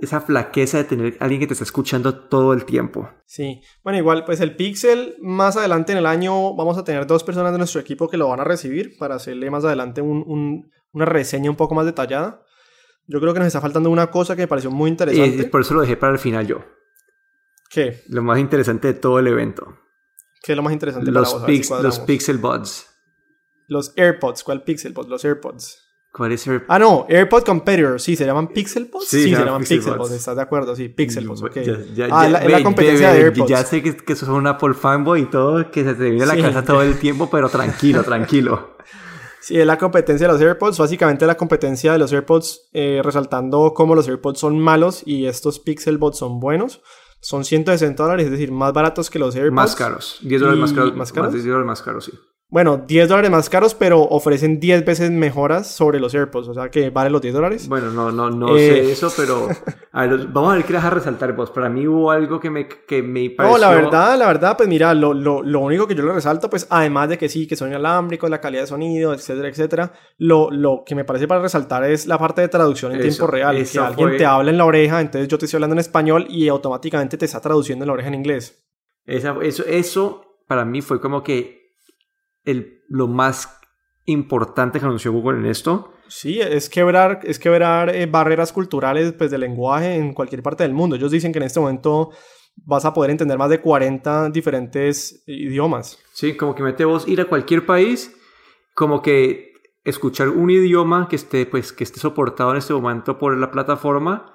esa 0.00 0.20
flaqueza 0.20 0.78
de 0.78 0.84
tener 0.84 1.16
a 1.18 1.24
alguien 1.24 1.40
que 1.40 1.48
te 1.48 1.54
está 1.54 1.64
escuchando 1.64 2.14
todo 2.28 2.52
el 2.52 2.64
tiempo. 2.64 3.10
Sí, 3.26 3.60
bueno, 3.82 3.98
igual, 3.98 4.24
pues 4.24 4.40
el 4.40 4.54
Pixel, 4.54 5.16
más 5.20 5.56
adelante 5.56 5.90
en 5.90 5.98
el 5.98 6.06
año 6.06 6.54
vamos 6.54 6.78
a 6.78 6.84
tener 6.84 7.04
dos 7.06 7.24
personas 7.24 7.50
de 7.50 7.58
nuestro 7.58 7.80
equipo 7.80 8.08
que 8.08 8.16
lo 8.16 8.28
van 8.28 8.38
a 8.38 8.44
recibir 8.44 8.96
para 8.96 9.16
hacerle 9.16 9.50
más 9.50 9.64
adelante 9.64 10.00
un- 10.00 10.22
un- 10.26 10.70
una 10.92 11.04
reseña 11.04 11.50
un 11.50 11.56
poco 11.56 11.74
más 11.74 11.84
detallada. 11.84 12.44
Yo 13.08 13.20
creo 13.20 13.32
que 13.32 13.40
nos 13.40 13.48
está 13.48 13.60
faltando 13.60 13.90
una 13.90 14.08
cosa 14.12 14.36
que 14.36 14.42
me 14.42 14.48
pareció 14.48 14.70
muy 14.70 14.88
Y 14.88 14.92
interesante. 14.92 15.44
por 15.46 15.62
eso 15.62 15.74
lo 15.74 15.80
dejé 15.80 15.96
para 15.96 16.12
el 16.12 16.18
final 16.20 16.46
yo. 16.46 16.64
¿Qué? 17.70 18.02
Lo 18.08 18.22
más 18.22 18.38
interesante 18.38 18.88
de 18.88 18.94
todo 18.94 19.18
el 19.18 19.26
evento. 19.26 19.76
¿Qué 20.42 20.52
es 20.52 20.56
lo 20.56 20.62
más 20.62 20.72
interesante 20.72 21.10
para 21.10 21.20
Los, 21.20 21.32
vos? 21.34 21.42
A 21.42 21.46
ver 21.46 21.54
si 21.56 21.60
pix- 21.62 21.82
los. 21.82 21.98
Pixel 22.00 22.38
Buds. 22.38 22.86
Los 23.66 23.92
AirPods, 23.96 24.44
¿cuál 24.44 24.62
Pixel 24.62 24.92
Buds? 24.92 25.08
Los 25.08 25.24
AirPods. 25.24 25.84
¿Cuál 26.10 26.32
es 26.32 26.46
el...? 26.46 26.64
Ah, 26.68 26.78
no, 26.78 27.04
AirPod 27.08 27.42
Competitor, 27.44 28.00
sí, 28.00 28.16
¿se 28.16 28.24
llaman 28.24 28.48
Pixel 28.48 28.86
Buds? 28.86 29.06
Sí, 29.08 29.24
Sí, 29.24 29.34
se 29.34 29.44
llaman 29.44 29.60
Pixel 29.60 29.78
Pixel 29.80 29.98
Buds. 29.98 30.10
¿estás 30.12 30.36
de 30.36 30.42
acuerdo? 30.42 30.74
Sí, 30.74 30.88
Pixel 30.88 31.28
Buds, 31.28 31.42
ok. 31.42 31.54
Ya, 31.56 31.62
ya, 31.94 32.08
ah, 32.10 32.24
ya, 32.24 32.28
la, 32.30 32.38
es 32.38 32.50
la 32.50 32.62
competencia 32.62 33.10
ve- 33.12 33.18
de 33.18 33.24
AirPods. 33.24 33.50
Ya 33.50 33.62
sé 33.62 33.82
que, 33.82 33.94
que 33.94 34.16
sos 34.16 34.30
un 34.30 34.46
Apple 34.46 34.72
fanboy 34.72 35.20
y 35.22 35.26
todo, 35.26 35.70
que 35.70 35.84
se 35.84 35.94
te 35.94 36.04
viene 36.04 36.22
a 36.22 36.26
la 36.26 36.34
Sí. 36.34 36.40
casa 36.42 36.64
todo 36.64 36.82
el 36.82 36.98
tiempo, 36.98 37.28
pero 37.30 37.50
tranquilo, 37.50 38.02
tranquilo. 38.04 38.78
Sí, 39.40 39.60
es 39.60 39.66
la 39.66 39.76
competencia 39.78 40.26
de 40.26 40.32
los 40.32 40.42
AirPods, 40.42 40.78
básicamente 40.78 41.26
la 41.26 41.36
competencia 41.36 41.92
de 41.92 41.98
los 41.98 42.10
AirPods, 42.12 42.70
eh, 42.72 43.02
resaltando 43.04 43.72
cómo 43.74 43.94
los 43.94 44.08
AirPods 44.08 44.40
son 44.40 44.58
malos 44.58 45.02
y 45.04 45.26
estos 45.26 45.60
Pixel 45.60 45.98
Buds 45.98 46.16
son 46.18 46.40
buenos. 46.40 46.80
Son 47.20 47.44
160 47.44 48.02
dólares, 48.02 48.26
es 48.26 48.30
decir, 48.32 48.52
más 48.52 48.72
baratos 48.72 49.10
que 49.10 49.18
los 49.18 49.34
AirPods. 49.34 49.54
Más 49.54 49.76
caros. 49.76 50.18
10 50.22 50.40
dólares 50.40 50.60
más 50.60 50.72
¿Y 50.72 50.74
caros. 50.74 50.96
más 50.96 51.12
caros? 51.12 51.26
Más 51.26 51.32
de 51.32 51.38
10 51.38 51.46
dólares 51.46 51.66
más 51.66 51.82
caros, 51.82 52.04
sí. 52.04 52.12
Bueno, 52.50 52.78
10 52.78 53.10
dólares 53.10 53.30
más 53.30 53.50
caros, 53.50 53.74
pero 53.74 54.00
ofrecen 54.00 54.58
10 54.58 54.82
veces 54.82 55.10
mejoras 55.10 55.70
sobre 55.70 56.00
los 56.00 56.14
AirPods, 56.14 56.48
o 56.48 56.54
sea 56.54 56.70
que 56.70 56.88
vale 56.88 57.10
los 57.10 57.20
10 57.20 57.34
dólares. 57.34 57.68
Bueno, 57.68 57.90
no, 57.90 58.10
no, 58.10 58.30
no 58.30 58.56
Eh. 58.56 58.60
sé 58.86 58.92
eso, 58.92 59.12
pero... 59.14 59.48
A 59.92 60.06
ver, 60.06 60.28
vamos 60.28 60.52
a 60.52 60.56
ver 60.56 60.64
qué 60.64 60.72
vas 60.72 60.84
a 60.86 60.88
resaltar 60.90 61.36
vos. 61.36 61.50
Para 61.50 61.68
mí 61.68 61.86
hubo 61.86 62.10
algo 62.10 62.40
que 62.40 62.48
me, 62.48 62.66
que 62.66 63.02
me 63.02 63.28
pareció... 63.28 63.58
No, 63.58 63.58
la 63.58 63.70
verdad, 63.70 64.18
la 64.18 64.26
verdad, 64.28 64.56
pues 64.56 64.66
mira, 64.66 64.94
lo, 64.94 65.12
lo, 65.12 65.42
lo 65.42 65.60
único 65.60 65.86
que 65.86 65.94
yo 65.94 66.02
le 66.02 66.12
resalto, 66.12 66.48
pues 66.48 66.66
además 66.70 67.10
de 67.10 67.18
que 67.18 67.28
sí, 67.28 67.46
que 67.46 67.54
son 67.54 67.68
inalámbricos, 67.68 68.30
la 68.30 68.40
calidad 68.40 68.62
de 68.62 68.68
sonido, 68.68 69.12
etcétera, 69.12 69.48
etcétera, 69.48 69.92
lo, 70.16 70.50
lo 70.50 70.84
que 70.86 70.94
me 70.94 71.04
parece 71.04 71.28
para 71.28 71.42
resaltar 71.42 71.84
es 71.84 72.06
la 72.06 72.16
parte 72.18 72.40
de 72.40 72.48
traducción 72.48 72.92
en 72.92 73.00
Eso, 73.00 73.08
tiempo 73.08 73.26
real. 73.26 73.56
Que 73.62 73.78
alguien 73.78 74.08
fue- 74.08 74.16
te 74.16 74.24
habla 74.24 74.50
en 74.50 74.56
la 74.56 74.64
oreja, 74.64 75.02
entonces 75.02 75.28
yo 75.28 75.36
te 75.36 75.44
estoy 75.44 75.58
hablando 75.58 75.74
en 75.74 75.80
español 75.80 76.24
y 76.30 76.48
automáticamente 76.48 77.18
te 77.18 77.26
está 77.26 77.40
traduciendo 77.42 77.84
en 77.84 77.88
la 77.88 77.92
oreja 77.92 78.08
en 78.08 78.14
inglés. 78.14 78.64
Esa- 79.04 79.36
eso, 79.42 79.64
eso 79.66 80.22
para 80.46 80.64
mí 80.64 80.80
fue 80.80 80.98
como 80.98 81.22
que 81.22 81.57
el, 82.50 82.82
lo 82.88 83.06
más 83.06 83.60
importante 84.04 84.80
que 84.80 84.86
anunció 84.86 85.12
Google 85.12 85.38
en 85.38 85.46
esto. 85.46 85.92
Sí, 86.08 86.40
es 86.40 86.70
quebrar, 86.70 87.20
es 87.24 87.38
quebrar 87.38 87.94
eh, 87.94 88.06
barreras 88.06 88.52
culturales 88.52 89.12
pues, 89.12 89.30
del 89.30 89.42
lenguaje 89.42 89.96
en 89.96 90.14
cualquier 90.14 90.42
parte 90.42 90.62
del 90.64 90.72
mundo. 90.72 90.96
Ellos 90.96 91.10
dicen 91.10 91.32
que 91.32 91.38
en 91.38 91.44
este 91.44 91.60
momento 91.60 92.10
vas 92.64 92.84
a 92.84 92.94
poder 92.94 93.10
entender 93.10 93.36
más 93.38 93.50
de 93.50 93.60
40 93.60 94.30
diferentes 94.30 95.22
idiomas. 95.26 95.98
Sí, 96.12 96.36
como 96.36 96.54
que 96.54 96.62
mete 96.62 96.84
vos 96.84 97.06
ir 97.06 97.20
a 97.20 97.26
cualquier 97.26 97.66
país, 97.66 98.16
como 98.74 99.02
que 99.02 99.52
escuchar 99.84 100.30
un 100.30 100.50
idioma 100.50 101.08
que 101.08 101.16
esté, 101.16 101.46
pues, 101.46 101.72
que 101.72 101.84
esté 101.84 102.00
soportado 102.00 102.52
en 102.52 102.56
este 102.58 102.72
momento 102.72 103.18
por 103.18 103.36
la 103.36 103.50
plataforma 103.50 104.32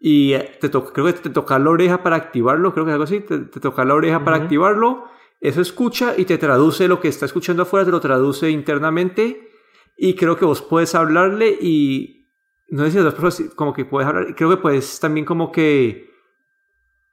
y 0.00 0.32
eh, 0.32 0.58
te 0.60 0.70
creo 0.70 1.06
que 1.06 1.12
te 1.12 1.30
toca 1.30 1.58
la 1.58 1.70
oreja 1.70 2.02
para 2.02 2.16
activarlo, 2.16 2.72
creo 2.72 2.86
que 2.86 2.90
es 2.90 2.94
algo 2.94 3.04
así, 3.04 3.20
te, 3.20 3.38
te 3.38 3.60
toca 3.60 3.84
la 3.84 3.94
oreja 3.94 4.24
para 4.24 4.38
Ujú. 4.38 4.44
activarlo, 4.44 5.04
eso 5.40 5.60
escucha 5.60 6.14
y 6.16 6.24
te 6.24 6.38
traduce 6.38 6.88
lo 6.88 7.00
que 7.00 7.08
está 7.08 7.26
escuchando 7.26 7.62
afuera, 7.62 7.84
te 7.86 7.90
lo 7.90 8.00
traduce 8.00 8.50
internamente 8.50 9.50
y 9.96 10.14
creo 10.14 10.36
que 10.36 10.44
vos 10.44 10.62
puedes 10.62 10.94
hablarle 10.94 11.48
y 11.60 12.28
no 12.68 12.84
sé 12.84 12.90
si 12.90 12.96
las 12.96 13.06
dos 13.06 13.14
personas 13.14 13.54
como 13.54 13.72
que 13.72 13.84
puedes 13.84 14.08
hablar, 14.08 14.34
creo 14.34 14.50
que 14.50 14.56
puedes 14.58 15.00
también 15.00 15.24
como 15.24 15.50
que 15.50 16.10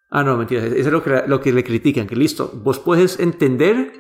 Ah, 0.09 0.23
no, 0.23 0.37
mentira, 0.37 0.63
eso 0.65 0.75
es 0.75 0.87
lo 0.91 1.03
que, 1.03 1.23
lo 1.27 1.41
que 1.41 1.51
le 1.51 1.63
critican, 1.63 2.07
que 2.07 2.15
listo, 2.15 2.49
vos 2.53 2.79
puedes 2.79 3.19
entender, 3.19 3.91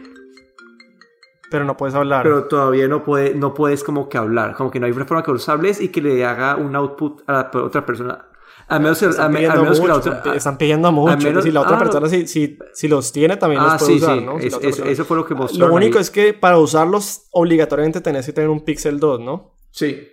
Pero 1.51 1.65
no 1.65 1.75
puedes 1.75 1.95
hablar. 1.95 2.23
pero 2.23 2.45
todavía 2.45 2.87
no, 2.87 3.03
puede, 3.03 3.35
no 3.35 3.53
puedes 3.53 3.83
como 3.83 4.07
que 4.07 4.17
hablar, 4.17 4.55
como 4.55 4.71
que 4.71 4.79
no 4.79 4.85
hay 4.85 4.93
una 4.93 5.05
forma 5.05 5.23
que 5.23 5.31
vos 5.31 5.49
hables 5.49 5.81
y 5.81 5.89
que 5.89 6.01
le 6.01 6.23
haga 6.25 6.55
un 6.55 6.75
output 6.75 7.23
a 7.27 7.33
la 7.33 7.51
otra 7.61 7.85
persona. 7.85 8.26
A 8.69 8.79
menos, 8.79 9.01
a, 9.01 9.09
Están 9.09 9.31
me- 9.31 9.37
pidiendo 9.39 9.59
a 9.59 9.63
menos 9.63 9.79
que 9.79 9.87
la 9.87 9.93
mucho, 9.95 10.09
otra... 10.09 10.17
están- 10.19 10.35
están 10.35 10.57
pidiendo 10.57 10.91
mucho. 10.91 11.13
a 11.13 11.15
menos- 11.17 11.43
si 11.43 11.51
la 11.51 11.61
otra 11.61 11.75
ah, 11.77 11.79
persona, 11.79 12.09
si, 12.09 12.27
si, 12.27 12.57
si 12.73 12.87
los 12.87 13.11
tiene, 13.13 13.37
también 13.37 13.61
Ah, 13.61 13.73
los 13.73 13.81
puede 13.81 13.91
sí, 13.93 13.97
usar, 14.03 14.19
sí, 14.19 14.25
¿no? 14.25 14.39
Si 14.39 14.47
es- 14.47 14.59
es- 14.61 14.79
eso 14.79 15.05
fue 15.05 15.15
lo 15.17 15.25
que 15.25 15.35
mostraron 15.35 15.69
Lo 15.69 15.75
único 15.75 15.97
ahí. 15.97 16.01
es 16.01 16.11
que 16.11 16.33
para 16.33 16.57
usarlos, 16.57 17.27
obligatoriamente 17.31 18.01
tenés 18.01 18.25
que 18.25 18.33
tener 18.33 18.49
un 18.49 18.65
Pixel 18.65 18.99
2, 18.99 19.21
¿no? 19.21 19.53
Sí. 19.71 20.07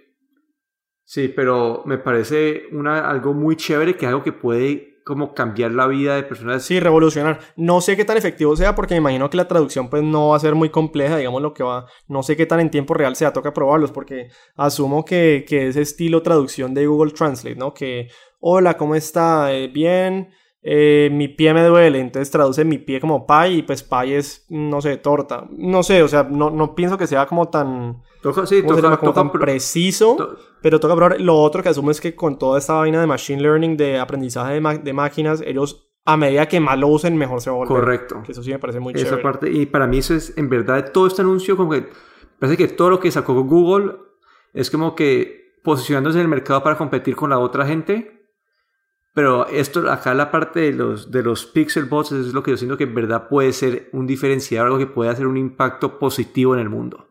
Sí, 1.05 1.29
pero 1.29 1.83
me 1.85 1.99
parece 1.99 2.62
una, 2.73 3.11
algo 3.11 3.35
muy 3.35 3.57
chévere, 3.57 3.97
que 3.97 4.07
algo 4.07 4.23
que 4.23 4.33
puede 4.33 4.93
como 5.05 5.35
cambiar 5.35 5.73
la 5.73 5.87
vida 5.87 6.17
de 6.17 6.23
personas. 6.23 6.64
Sí, 6.64 6.81
revolucionar. 6.81 7.38
No 7.57 7.81
sé 7.81 7.97
qué 7.97 8.05
tan 8.05 8.17
efectivo 8.17 8.57
sea 8.57 8.75
porque 8.75 8.95
me 8.95 8.99
imagino 8.99 9.29
que 9.29 9.37
la 9.37 9.47
traducción 9.47 9.90
pues 9.90 10.03
no 10.03 10.31
va 10.31 10.37
a 10.37 10.40
ser 10.40 10.55
muy 10.55 10.71
compleja, 10.71 11.19
digamos 11.19 11.43
lo 11.43 11.53
que 11.53 11.62
va. 11.62 11.87
No 12.09 12.23
sé 12.23 12.37
qué 12.37 12.47
tan 12.47 12.61
en 12.61 12.71
tiempo 12.71 12.95
real 12.95 13.14
sea, 13.14 13.33
toca 13.33 13.53
probarlos 13.53 13.93
porque 13.93 14.29
asumo 14.57 15.05
que, 15.05 15.45
que 15.47 15.69
ese 15.69 15.83
estilo 15.83 16.23
traducción 16.23 16.73
de 16.73 16.87
Google 16.87 17.12
Translate, 17.12 17.57
¿no? 17.57 17.75
Que, 17.75 18.09
hola, 18.40 18.77
¿cómo 18.77 18.95
está? 18.95 19.53
Eh, 19.53 19.69
bien. 19.69 20.31
Eh, 20.66 21.11
mi 21.12 21.29
pie 21.29 21.53
me 21.53 21.62
duele, 21.62 22.00
entonces 22.00 22.31
traduce 22.31 22.64
mi 22.64 22.79
pie 22.79 22.98
como 22.98 23.27
pie 23.27 23.48
y 23.50 23.62
pues 23.62 23.83
pie 23.83 24.16
es, 24.16 24.46
no 24.48 24.81
sé, 24.81 24.96
torta. 24.96 25.46
No 25.50 25.83
sé, 25.83 26.03
o 26.03 26.09
sea, 26.09 26.22
no, 26.22 26.48
no 26.50 26.74
pienso 26.74 26.96
que 26.96 27.07
sea 27.07 27.27
como 27.27 27.48
tan, 27.50 28.03
Toca, 28.22 28.46
sí, 28.46 28.62
¿cómo 28.62 28.70
se 28.74 28.81
toca, 28.81 28.83
llama? 28.83 28.96
Como 28.98 29.12
toca 29.12 29.31
tan 29.31 29.40
preciso. 29.40 30.14
to- 30.16 30.38
Pero 30.62 30.81
toca 30.81 30.96
probar. 30.96 31.20
Lo 31.20 31.37
otro 31.37 31.62
que 31.62 31.68
asumo 31.68 31.90
es 31.90 32.00
que 32.00 32.14
con 32.14 32.38
toda 32.38 32.59
esta 32.59 32.72
vaina 32.74 32.98
de 32.98 33.07
machine 33.07 33.42
learning, 33.42 33.77
de 33.77 33.98
aprendizaje 33.98 34.59
de, 34.59 34.79
de 34.79 34.92
máquinas, 34.94 35.42
ellos 35.42 35.90
a 36.07 36.16
medida 36.16 36.46
que 36.48 36.61
más 36.61 36.79
lo 36.79 36.88
usen, 36.88 37.16
mejor 37.18 37.42
se 37.42 37.50
va 37.50 37.57
a 37.57 37.59
volver. 37.59 37.77
Correcto. 37.81 38.22
Que 38.24 38.33
eso 38.33 38.42
sí 38.42 38.50
me 38.50 38.59
parece 38.59 38.81
muy 38.81 38.94
Esa 38.94 39.05
chévere. 39.05 39.22
parte, 39.22 39.50
y 39.50 39.66
para 39.66 39.87
mí 39.87 39.98
eso 39.98 40.14
es, 40.14 40.37
en 40.38 40.48
verdad, 40.48 40.90
todo 40.92 41.07
este 41.07 41.20
anuncio, 41.20 41.57
como 41.59 41.70
que 41.72 41.88
parece 42.38 42.57
que 42.57 42.68
todo 42.68 42.88
lo 42.88 43.00
que 43.00 43.11
sacó 43.11 43.35
Google 43.44 43.96
es 44.55 44.70
como 44.70 44.94
que 44.94 45.53
posicionándose 45.62 46.16
en 46.18 46.22
el 46.22 46.29
mercado 46.29 46.62
para 46.62 46.79
competir 46.79 47.14
con 47.16 47.29
la 47.31 47.38
otra 47.38 47.66
gente. 47.66 48.13
Pero 49.14 49.46
esto, 49.48 49.90
acá 49.90 50.12
la 50.12 50.31
parte 50.33 50.61
de 50.61 50.72
los, 50.72 51.11
de 51.11 51.22
los 51.22 51.46
Pixel 51.46 51.85
Bots 51.85 52.12
es 52.12 52.35
lo 52.35 52.42
que 52.42 52.50
yo 52.50 52.57
siento 52.57 52.77
que 52.77 52.85
en 52.85 52.94
verdad 52.94 53.29
puede 53.29 53.53
ser 53.53 53.88
un 53.92 54.07
diferenciador, 54.09 54.66
algo 54.66 54.79
que 54.79 54.92
puede 54.92 55.11
hacer 55.11 55.27
un 55.27 55.37
impacto 55.37 55.98
positivo 56.00 56.55
en 56.55 56.61
el 56.61 56.68
mundo. 56.68 57.07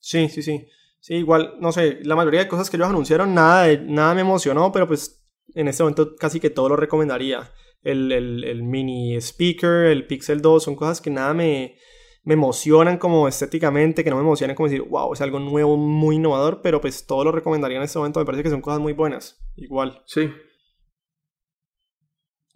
Sí, 0.00 0.28
sí, 0.30 0.42
sí. 0.42 0.66
Sí, 0.98 1.14
igual, 1.14 1.54
no 1.60 1.72
sé, 1.72 1.98
la 2.04 2.16
mayoría 2.16 2.40
de 2.40 2.48
cosas 2.48 2.68
que 2.70 2.76
ellos 2.76 2.88
anunciaron, 2.88 3.34
nada, 3.34 3.64
de- 3.64 3.78
nada 3.78 4.14
me 4.14 4.20
emocionó, 4.22 4.70
pero 4.72 4.86
pues 4.86 5.22
en 5.54 5.68
este 5.68 5.82
momento 5.82 6.14
casi 6.16 6.40
que 6.40 6.50
todo 6.50 6.68
lo 6.70 6.76
recomendaría. 6.76 7.50
El, 7.82 8.12
el- 8.12 8.44
el 8.44 8.62
mini 8.62 9.16
speaker, 9.16 9.86
el 9.86 10.06
Pixel 10.06 10.40
2, 10.42 10.62
son 10.64 10.76
cosas 10.76 11.00
que 11.00 11.08
nada 11.10 11.32
me, 11.34 11.76
me 12.24 12.34
emocionan 12.34 12.98
como 12.98 13.28
estéticamente, 13.28 14.04
que 14.04 14.10
no 14.10 14.16
me 14.16 14.22
emocionan 14.22 14.54
como 14.56 14.68
decir, 14.68 14.82
wow, 14.88 15.12
es 15.14 15.20
algo 15.22 15.38
nuevo, 15.38 15.76
muy 15.78 16.16
innovador, 16.16 16.60
pero 16.62 16.80
pues 16.80 17.06
todo 17.06 17.24
lo 17.24 17.32
recomendaría 17.32 17.78
en 17.78 17.84
este 17.84 17.98
momento, 17.98 18.20
me 18.20 18.26
parece 18.26 18.42
que 18.42 18.50
son 18.50 18.60
cosas 18.62 18.80
muy 18.80 18.92
buenas. 18.92 19.38
Igual. 19.56 20.02
Sí. 20.06 20.30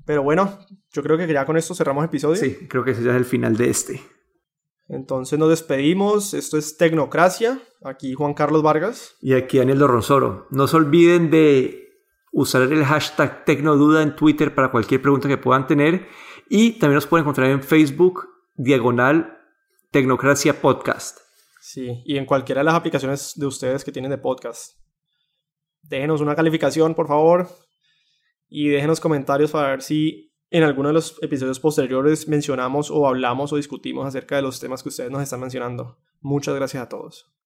Pero 0.05 0.23
bueno, 0.23 0.59
yo 0.93 1.03
creo 1.03 1.17
que 1.17 1.27
ya 1.33 1.47
con 1.47 1.57
esto 1.57 1.75
cerramos 1.75 2.03
el 2.03 2.09
episodio. 2.09 2.37
Sí, 2.37 2.67
creo 2.69 2.85
que 2.85 2.93
ese 2.93 3.03
ya 3.03 3.11
es 3.13 3.17
el 3.17 3.25
final 3.25 3.57
de 3.57 3.71
este. 3.71 4.03
Entonces 4.89 5.39
nos 5.39 5.49
despedimos. 5.49 6.35
Esto 6.35 6.59
es 6.59 6.77
Tecnocracia. 6.77 7.61
Aquí 7.83 8.15
Juan 8.15 8.35
Carlos 8.35 8.63
Vargas. 8.63 9.17
Y 9.21 9.35
aquí 9.35 9.59
Daniel 9.59 9.79
Dorronsoro. 9.79 10.47
No 10.51 10.67
se 10.67 10.77
olviden 10.77 11.31
de 11.31 11.89
usar 12.33 12.63
el 12.63 12.85
hashtag 12.85 13.45
Tecnoduda 13.45 14.03
en 14.03 14.15
Twitter 14.15 14.55
para 14.55 14.71
cualquier 14.71 15.01
pregunta 15.01 15.29
que 15.29 15.39
puedan 15.39 15.67
tener. 15.67 16.07
Y 16.49 16.73
también 16.73 16.97
nos 16.97 17.07
pueden 17.07 17.25
encontrar 17.25 17.51
en 17.51 17.63
Facebook, 17.63 18.29
diagonal 18.57 19.39
Tecnocracia 19.91 20.61
Podcast. 20.61 21.21
Sí, 21.61 22.03
y 22.05 22.19
en 22.19 22.27
cualquiera 22.27 22.61
de 22.61 22.65
las 22.65 22.75
aplicaciones 22.75 23.33
de 23.37 23.47
ustedes 23.47 23.85
que 23.85 23.93
tienen 23.93 24.11
de 24.11 24.19
podcast. 24.19 24.77
Déjenos 25.81 26.21
una 26.21 26.35
calificación, 26.35 26.95
por 26.95 27.09
favor. 27.09 27.49
Y 28.49 28.69
déjenos 28.69 29.01
comentarios 29.01 29.51
para 29.51 29.71
ver 29.71 29.83
si 29.83 30.33
en 30.51 30.63
alguno 30.63 30.89
de 30.89 30.95
los 30.95 31.21
episodios 31.23 31.59
posteriores 31.59 32.29
mencionamos 32.29 32.91
o 32.91 33.09
hablamos 33.09 33.53
o 33.53 33.57
discutimos 33.57 34.07
acerca 34.07 34.37
de 34.37 34.43
los 34.43 34.61
temas 34.61 34.83
que 34.83 34.89
ustedes 34.89 35.11
nos 35.11 35.23
están 35.23 35.41
mencionando. 35.41 35.99
Muchas 36.21 36.55
gracias 36.55 36.83
a 36.83 36.89
todos. 36.89 37.35